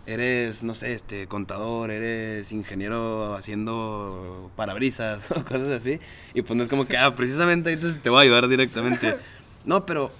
[0.06, 6.00] eres, no sé, este contador, eres ingeniero haciendo parabrisas o cosas así
[6.34, 9.16] y pues no es como que ah, precisamente ahí te, te voy a ayudar directamente.
[9.66, 10.12] No, pero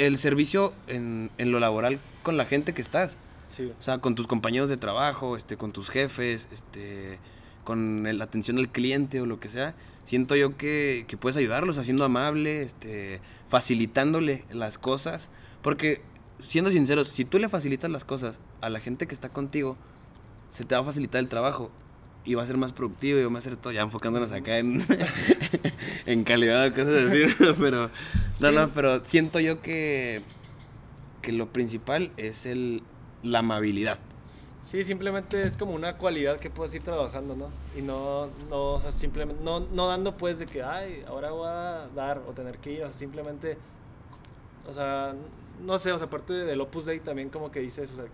[0.00, 3.16] el servicio en, en lo laboral con la gente que estás.
[3.54, 3.70] Sí.
[3.78, 7.18] O sea, con tus compañeros de trabajo, este, con tus jefes, este,
[7.64, 9.74] con la atención al cliente o lo que sea.
[10.06, 13.20] Siento yo que, que puedes ayudarlos haciendo amable, este,
[13.50, 15.28] facilitándole las cosas.
[15.60, 16.00] Porque,
[16.38, 19.76] siendo sinceros, si tú le facilitas las cosas a la gente que está contigo,
[20.48, 21.70] se te va a facilitar el trabajo
[22.24, 24.84] y va a ser más productivo y va a ser todo, ya enfocándonos acá en,
[26.06, 27.24] en calidad o cosas así,
[27.58, 27.90] pero
[28.40, 30.22] no, no, pero siento yo que,
[31.22, 32.82] que lo principal es el,
[33.22, 33.98] la amabilidad.
[34.62, 37.48] Sí, simplemente es como una cualidad que puedes ir trabajando, ¿no?
[37.76, 41.48] Y no, no, o sea, simplemente, no, no dando pues de que, ay, ahora voy
[41.48, 43.56] a dar o tener que ir, o sea, simplemente,
[44.68, 45.14] o sea,
[45.64, 48.04] no sé, o sea, aparte del Opus Dei también como que dices, o sea,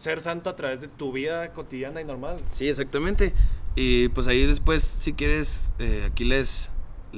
[0.00, 2.38] ser santo a través de tu vida cotidiana y normal.
[2.48, 3.34] Sí, exactamente.
[3.76, 6.70] Y pues ahí después, si quieres, eh, aquí les,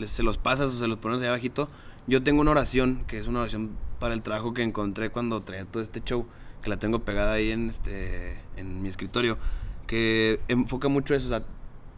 [0.05, 1.69] se los pasas o se los pones ahí abajito.
[2.07, 3.71] Yo tengo una oración, que es una oración
[4.01, 6.27] para el trabajo que encontré cuando traía todo este show,
[6.61, 9.39] que la tengo pegada ahí en, este, en mi escritorio,
[9.87, 11.27] que enfoca mucho eso.
[11.27, 11.45] O sea,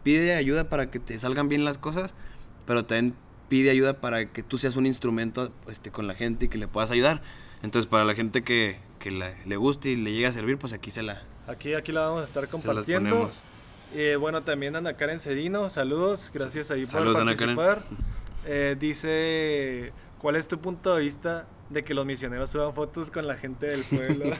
[0.03, 2.13] pide ayuda para que te salgan bien las cosas,
[2.65, 3.15] pero también
[3.49, 6.67] pide ayuda para que tú seas un instrumento este, con la gente y que le
[6.67, 7.23] puedas ayudar.
[7.63, 10.73] Entonces, para la gente que, que la- le guste y le llegue a servir, pues
[10.73, 13.29] aquí se la, Aquí, aquí la vamos a estar compartiendo.
[13.93, 17.83] Eh, bueno, también Ana Karen Cedino, saludos, gracias ahí Saludos, por participar.
[18.47, 23.27] Eh, dice, ¿cuál es tu punto de vista de que los misioneros suban fotos con
[23.27, 24.25] la gente del pueblo?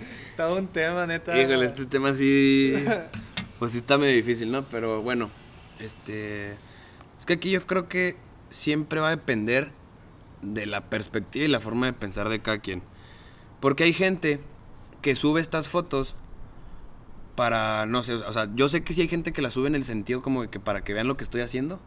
[0.36, 1.40] Todo un tema, neta.
[1.40, 2.74] Híjole, este tema sí.
[3.60, 4.64] Pues sí está medio difícil, ¿no?
[4.64, 5.30] Pero bueno,
[5.78, 6.56] este.
[7.16, 8.16] Es que aquí yo creo que
[8.50, 9.70] siempre va a depender
[10.42, 12.82] de la perspectiva y la forma de pensar de cada quien.
[13.60, 14.40] Porque hay gente
[15.02, 16.14] que sube estas fotos
[17.36, 19.74] para, no sé, o sea, yo sé que sí hay gente que la sube en
[19.74, 21.80] el sentido como de que para que vean lo que estoy haciendo,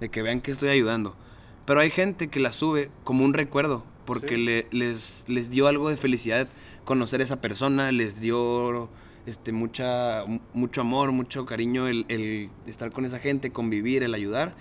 [0.00, 1.16] de que vean que estoy ayudando.
[1.64, 4.40] Pero hay gente que la sube como un recuerdo, porque Sí.
[4.44, 6.48] le- les, les dio algo de felicidad
[6.84, 8.88] conocer a esa persona, les dio
[9.26, 14.14] este, mucha, mu- mucho amor, mucho cariño el, el estar con esa gente, convivir, el
[14.14, 14.54] ayudar.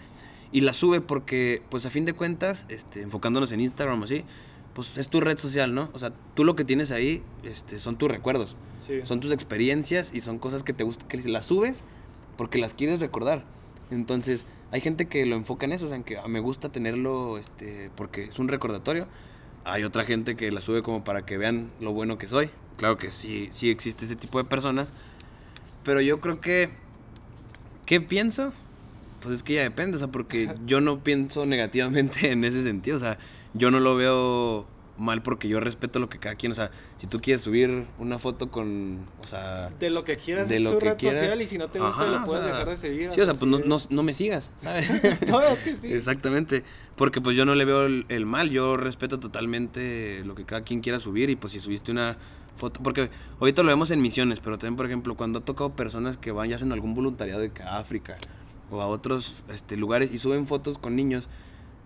[0.52, 4.24] Y la sube porque, pues a fin de cuentas, este, enfocándonos en Instagram o así,
[4.78, 5.90] pues es tu red social, ¿no?
[5.94, 8.56] O sea, tú lo que tienes ahí este, son tus recuerdos.
[8.86, 9.00] Sí.
[9.06, 11.82] Son tus experiencias y son cosas que te gusta, que las subes
[12.38, 13.44] porque las quieres recordar.
[13.90, 16.70] Entonces, hay gente que lo enfoca en eso, o sea, en que "Ah, me gusta
[16.70, 19.08] tenerlo este, porque es un recordatorio.
[19.64, 22.52] Hay otra gente que la sube como para que vean lo bueno que soy.
[22.78, 24.94] Claro que sí, sí existe ese tipo de personas.
[25.84, 26.70] Pero yo creo que...
[27.88, 28.54] ¿Qué pienso?
[29.22, 32.98] Pues es que ya depende, o sea, porque yo no pienso negativamente en ese sentido,
[32.98, 33.18] o sea,
[33.58, 34.66] yo no lo veo
[34.98, 38.18] mal porque yo respeto lo que cada quien, o sea, si tú quieres subir una
[38.18, 41.20] foto con, o sea, De lo que quieras de lo tu que red quieras.
[41.20, 43.14] social y si no te gusta Ajá, lo o puedes sea, dejar de seguir.
[43.14, 43.70] Sí, o sea, pues no, seguir.
[43.70, 44.90] no, no me sigas, ¿sabes?
[45.28, 45.94] No, es que sí.
[45.94, 46.64] Exactamente,
[46.96, 50.62] porque pues yo no le veo el, el mal, yo respeto totalmente lo que cada
[50.64, 52.18] quien quiera subir y pues si subiste una
[52.56, 56.18] foto, porque ahorita lo vemos en misiones, pero también por ejemplo cuando ha tocado personas
[56.18, 58.18] que van y hacen algún voluntariado de África
[58.72, 61.30] o a otros este, lugares y suben fotos con niños,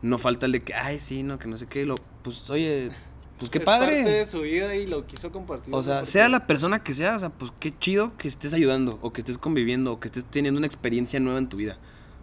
[0.02, 2.92] no falta el de que, ay sí, no, que no sé qué, lo, pues oye,
[3.38, 3.98] pues qué Es padre.
[3.98, 5.74] parte de su vida y lo quiso compartir.
[5.74, 9.00] O sea, sea la persona que sea, o sea, pues qué chido que estés ayudando,
[9.02, 11.78] o que estés conviviendo, o que estés teniendo una experiencia nueva en tu vida.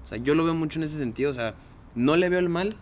[0.04, 1.54] O sea, yo lo veo mucho en ese sentido, o sea,
[1.94, 2.76] no le veo el mal.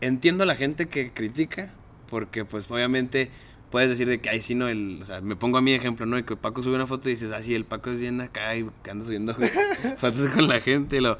[0.00, 1.72] Entiendo a la gente que critica,
[2.08, 3.30] porque pues obviamente
[3.70, 6.06] puedes decir de que, ay, sí, no, el, o sea, me pongo a mi ejemplo,
[6.06, 6.16] ¿no?
[6.16, 8.54] De que Paco sube una foto y dices, ah, sí, el Paco es bien acá
[8.56, 9.34] y que anda subiendo
[9.96, 11.18] fotos con la gente, lo...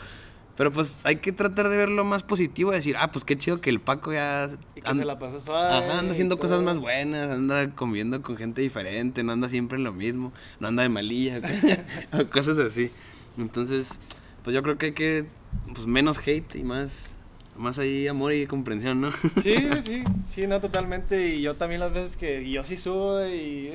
[0.58, 3.60] Pero pues hay que tratar de ver lo más positivo, decir, ah, pues qué chido
[3.60, 4.50] que el Paco ya...
[4.74, 5.68] Y que anda- se la pasa suave.
[5.68, 9.78] Ajá, anda y haciendo cosas más buenas, anda conviviendo con gente diferente, no anda siempre
[9.78, 11.40] en lo mismo, no anda de malilla,
[12.12, 12.90] o cosas así.
[13.38, 14.00] Entonces,
[14.42, 15.26] pues yo creo que hay que,
[15.72, 17.04] pues menos hate y más,
[17.56, 19.12] más ahí amor y comprensión, ¿no?
[19.40, 19.54] Sí,
[19.84, 21.28] sí, sí, no, totalmente.
[21.36, 23.70] Y yo también las veces que y yo sí subo y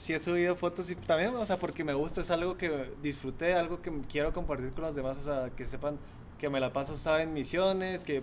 [0.00, 2.70] sí he subido fotos y también, o sea, porque me gusta, es algo que
[3.02, 5.98] disfruté, algo que quiero compartir con los demás, o sea, que sepan
[6.40, 7.28] que me la paso, ¿saben?
[7.28, 8.22] En misiones, que,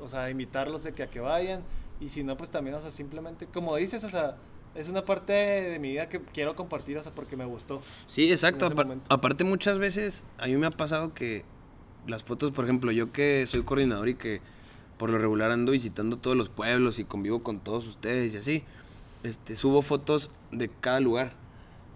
[0.00, 1.62] o sea, invitarlos de que a que vayan.
[2.00, 4.36] Y si no, pues también, o sea, simplemente, como dices, o sea,
[4.74, 7.82] es una parte de mi vida que quiero compartir, o sea, porque me gustó.
[8.06, 8.66] Sí, exacto.
[8.68, 11.44] Apar- aparte muchas veces a mí me ha pasado que
[12.06, 14.40] las fotos, por ejemplo, yo que soy coordinador y que
[14.96, 18.64] por lo regular ando visitando todos los pueblos y convivo con todos ustedes y así,
[19.24, 21.32] este, subo fotos de cada lugar.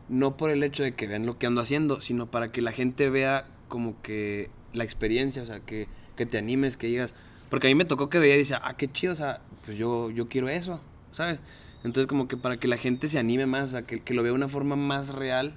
[0.08, 2.72] No por el hecho de que vean lo que ando haciendo, sino para que la
[2.72, 5.86] gente vea como que la experiencia, o sea, que,
[6.16, 7.14] que te animes, que digas.
[7.50, 9.76] Porque a mí me tocó que veía y decía, ah, qué chido, o sea, pues
[9.76, 10.80] yo, yo quiero eso,
[11.12, 11.38] ¿sabes?
[11.84, 14.22] Entonces como que para que la gente se anime más, o sea, que, que lo
[14.22, 15.54] vea de una forma más real,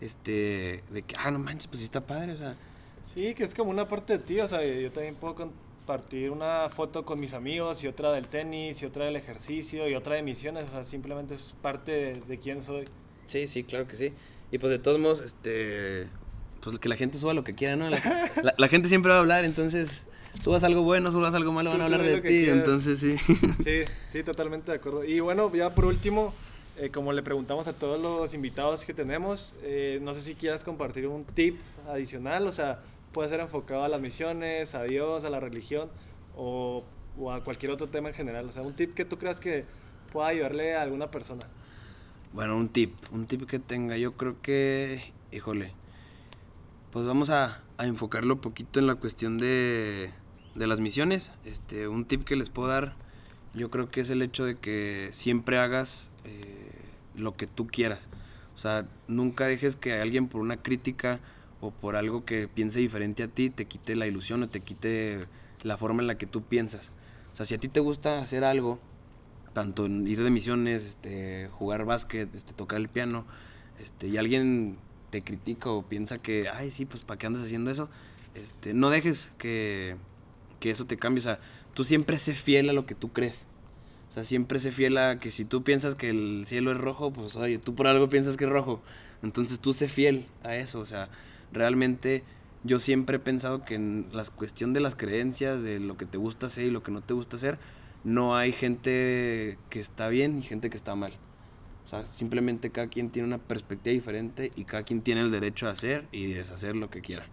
[0.00, 2.56] este, de que, ah, no manches, pues sí está padre, o sea.
[3.14, 6.68] Sí, que es como una parte de ti, o sea, yo también puedo compartir una
[6.68, 10.22] foto con mis amigos y otra del tenis y otra del ejercicio y otra de
[10.22, 12.86] misiones, o sea, simplemente es parte de, de quién soy.
[13.26, 14.12] Sí, sí, claro que sí.
[14.50, 16.08] Y pues de todos modos, este,
[16.66, 17.88] pues que la gente suba lo que quiera, ¿no?
[17.88, 17.98] La,
[18.42, 20.02] la- la gente siempre va a hablar, entonces
[20.42, 23.16] subas algo bueno, subas algo malo, van a hablar de ti, entonces sí.
[23.64, 23.80] Sí,
[24.12, 25.04] sí, totalmente de acuerdo.
[25.04, 26.34] Y bueno, ya por último,
[26.76, 30.64] eh, como le preguntamos a todos los invitados que tenemos, eh, no sé si quieras
[30.64, 32.80] compartir un tip adicional, o sea,
[33.12, 35.88] puede ser enfocado a las misiones, a Dios, a la religión
[36.36, 36.82] o,
[37.18, 38.46] o a cualquier otro tema en general.
[38.48, 39.64] O sea, un tip que tú creas que
[40.12, 41.42] pueda ayudarle a alguna persona.
[42.32, 45.00] Bueno, un tip, un tip que tenga, yo creo que,
[45.32, 45.72] híjole,
[46.96, 50.12] pues vamos a, a enfocarlo un poquito en la cuestión de,
[50.54, 51.30] de las misiones.
[51.44, 52.94] Este, un tip que les puedo dar,
[53.52, 56.72] yo creo que es el hecho de que siempre hagas eh,
[57.14, 57.98] lo que tú quieras.
[58.54, 61.20] O sea, nunca dejes que alguien por una crítica
[61.60, 65.20] o por algo que piense diferente a ti te quite la ilusión o te quite
[65.64, 66.92] la forma en la que tú piensas.
[67.34, 68.78] O sea, si a ti te gusta hacer algo,
[69.52, 73.26] tanto ir de misiones, este, jugar básquet, este, tocar el piano,
[73.78, 74.78] este, y alguien
[75.22, 77.88] critica o piensa que, ay, sí, pues, ¿para qué andas haciendo eso?
[78.34, 79.96] Este, no dejes que,
[80.60, 81.40] que eso te cambie, o sea,
[81.74, 83.46] tú siempre sé fiel a lo que tú crees.
[84.10, 87.12] O sea, siempre sé fiel a que si tú piensas que el cielo es rojo,
[87.12, 88.82] pues, oye, tú por algo piensas que es rojo.
[89.22, 91.08] Entonces tú sé fiel a eso, o sea,
[91.52, 92.24] realmente
[92.64, 96.18] yo siempre he pensado que en la cuestión de las creencias, de lo que te
[96.18, 97.58] gusta hacer y lo que no te gusta hacer,
[98.04, 101.12] no hay gente que está bien y gente que está mal.
[101.86, 105.68] O sea, simplemente cada quien tiene una perspectiva diferente y cada quien tiene el derecho
[105.68, 107.26] a hacer y deshacer lo que quiera.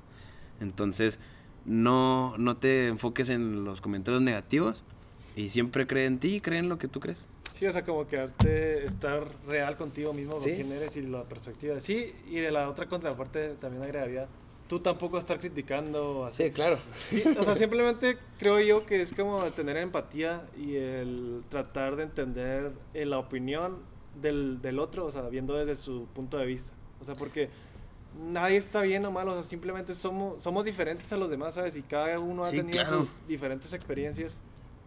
[0.61, 1.17] Entonces,
[1.65, 4.83] no, no te enfoques en los comentarios negativos
[5.35, 7.27] y siempre cree en ti y cree en lo que tú crees.
[7.57, 10.51] Sí, o sea, como quedarte, estar real contigo mismo, con Sí.
[10.55, 11.79] quién eres y la perspectiva.
[11.79, 14.27] Sí, y de la otra contraparte también agregaría,
[14.67, 16.25] tú tampoco estar criticando.
[16.25, 16.51] Así.
[16.51, 16.79] claro.
[16.93, 21.95] Sí, o sea, simplemente creo yo que es como el tener empatía y el tratar
[21.95, 23.77] de entender eh, la opinión
[24.21, 26.71] del, del otro, o sea, viendo desde su punto de vista.
[27.01, 27.49] O sea, porque
[28.31, 31.75] nadie está bien o mal, o sea, simplemente somos, somos diferentes a los demás, ¿sabes?
[31.77, 33.03] Y cada uno ha Sí, tenido claro.
[33.05, 34.35] sus diferentes experiencias.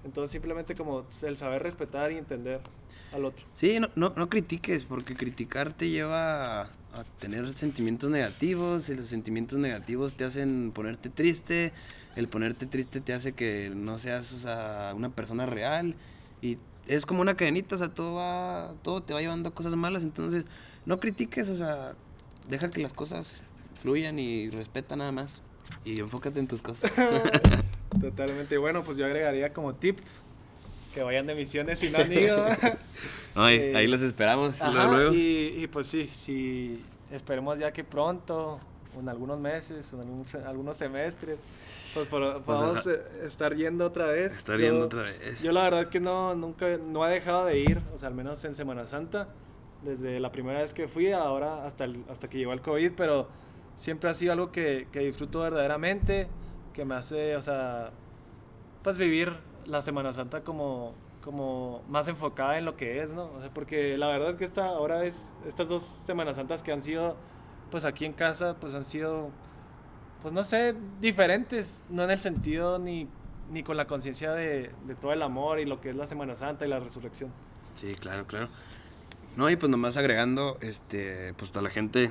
[0.04, 2.60] Entonces, simplemente como el saber respetar y entender
[3.12, 3.44] al otro.
[3.54, 8.94] Sí, no, no, no critiques, porque criticar te lleva a, a tener sentimientos negativos y
[8.94, 11.72] los sentimientos negativos te hacen ponerte triste,
[12.14, 15.96] el ponerte triste te hace que no seas o sea, una persona real
[16.40, 19.74] y es como una cadenita, o sea, todo, va, todo te va llevando a cosas
[19.76, 20.44] malas, entonces
[20.84, 21.94] no critiques, o sea,
[22.48, 23.42] deja que las cosas
[23.80, 25.40] fluyan y respeta nada más
[25.84, 26.92] y enfócate en tus cosas.
[28.00, 28.56] Totalmente.
[28.58, 29.98] Bueno, pues yo agregaría como tip
[30.94, 32.46] que vayan de misiones si no han ido.
[33.34, 34.62] No, ahí, Eh, ahí los esperamos.
[34.62, 35.14] Ajá, luego, luego.
[35.14, 38.58] Y, y pues sí, sí, esperemos ya que pronto,
[38.98, 41.38] en algunos meses, en algún algunos semestres,
[41.94, 42.90] pues Pues, podamos ajá.
[42.90, 44.32] eh, estar yendo otra vez.
[44.32, 45.40] Estar Yo- yendo otra vez.
[45.42, 48.44] Yo la verdad que no, nunca, no he dejado de ir, o sea, al menos
[48.44, 49.28] en Semana Santa,
[49.82, 53.28] desde la primera vez que fui, ahora hasta, el- hasta que llegó el COVID, pero
[53.76, 56.28] siempre ha sido algo que, que disfruto verdaderamente,
[56.72, 57.90] que me hace, o sea,
[58.82, 59.32] pues vivir
[59.66, 63.24] la Semana Santa como, como más enfocada en lo que es, ¿no?
[63.36, 66.72] O sea, porque la verdad es que esta, ahora es, estas dos Semanas Santas que
[66.72, 67.16] han sido,
[67.70, 69.30] pues aquí en casa, pues han sido,
[70.22, 73.08] pues no sé, diferentes, no en el sentido ni,
[73.50, 74.70] ni con la conciencia de,
[75.00, 77.30] todo el amor y lo que es la Semana Santa y la resurrección.
[77.74, 78.48] Sí, claro, claro.
[79.36, 82.10] No, y pues nomás agregando, este, pues a la gente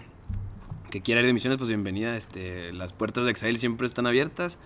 [0.91, 2.15] que quiera ir de misiones, pues bienvenida.
[2.15, 4.59] Este, las puertas de Exail siempre están abiertas.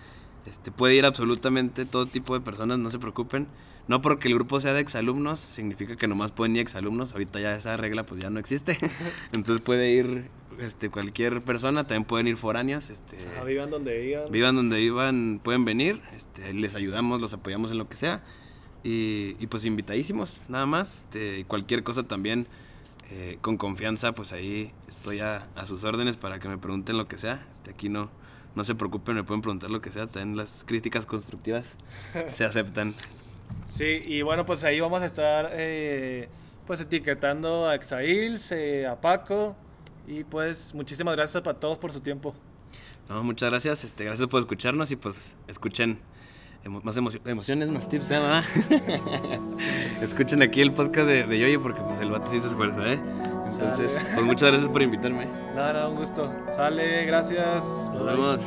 [0.46, 3.46] Este, puede ir absolutamente todo tipo de personas, no se preocupen.
[3.88, 7.12] No porque el grupo sea de exalumnos, significa que nomás pueden ir exalumnos.
[7.12, 8.78] Ahorita ya esa regla pues ya no existe.
[9.32, 12.90] Entonces puede ir este, cualquier persona, también pueden ir foráneos.
[12.90, 14.30] Este, Ajá, vivan donde vivan.
[14.30, 18.22] vivan donde vivan, pueden venir, este, les ayudamos, los apoyamos en lo que sea.
[18.82, 21.04] Y, y pues invitadísimos, nada más.
[21.04, 22.46] Este, cualquier cosa también,
[23.10, 27.06] eh, con confianza, pues ahí estoy a, a sus órdenes para que me pregunten lo
[27.06, 27.46] que sea.
[27.52, 28.10] Este, aquí no,
[28.54, 30.06] no se preocupen, me pueden preguntar lo que sea.
[30.06, 31.76] También las críticas constructivas
[32.28, 32.94] se aceptan.
[33.76, 36.28] Sí, y bueno, pues ahí vamos a estar eh,
[36.66, 39.56] pues etiquetando a Exails, eh, a Paco
[40.06, 42.34] y pues muchísimas gracias para todos por su tiempo.
[43.08, 45.98] No, muchas gracias, este, gracias por escucharnos y pues escuchen
[46.68, 48.42] más emo emociones, más tips, ¿eh,
[50.02, 53.00] escuchen aquí el podcast de, de Yoyo porque pues el vato sí se esfuerza, ¿eh?
[53.50, 55.26] Entonces, pues muchas gracias por invitarme.
[55.54, 56.32] Nada, nada, un gusto.
[56.54, 57.64] Sale, gracias.
[57.92, 58.40] Nos vemos.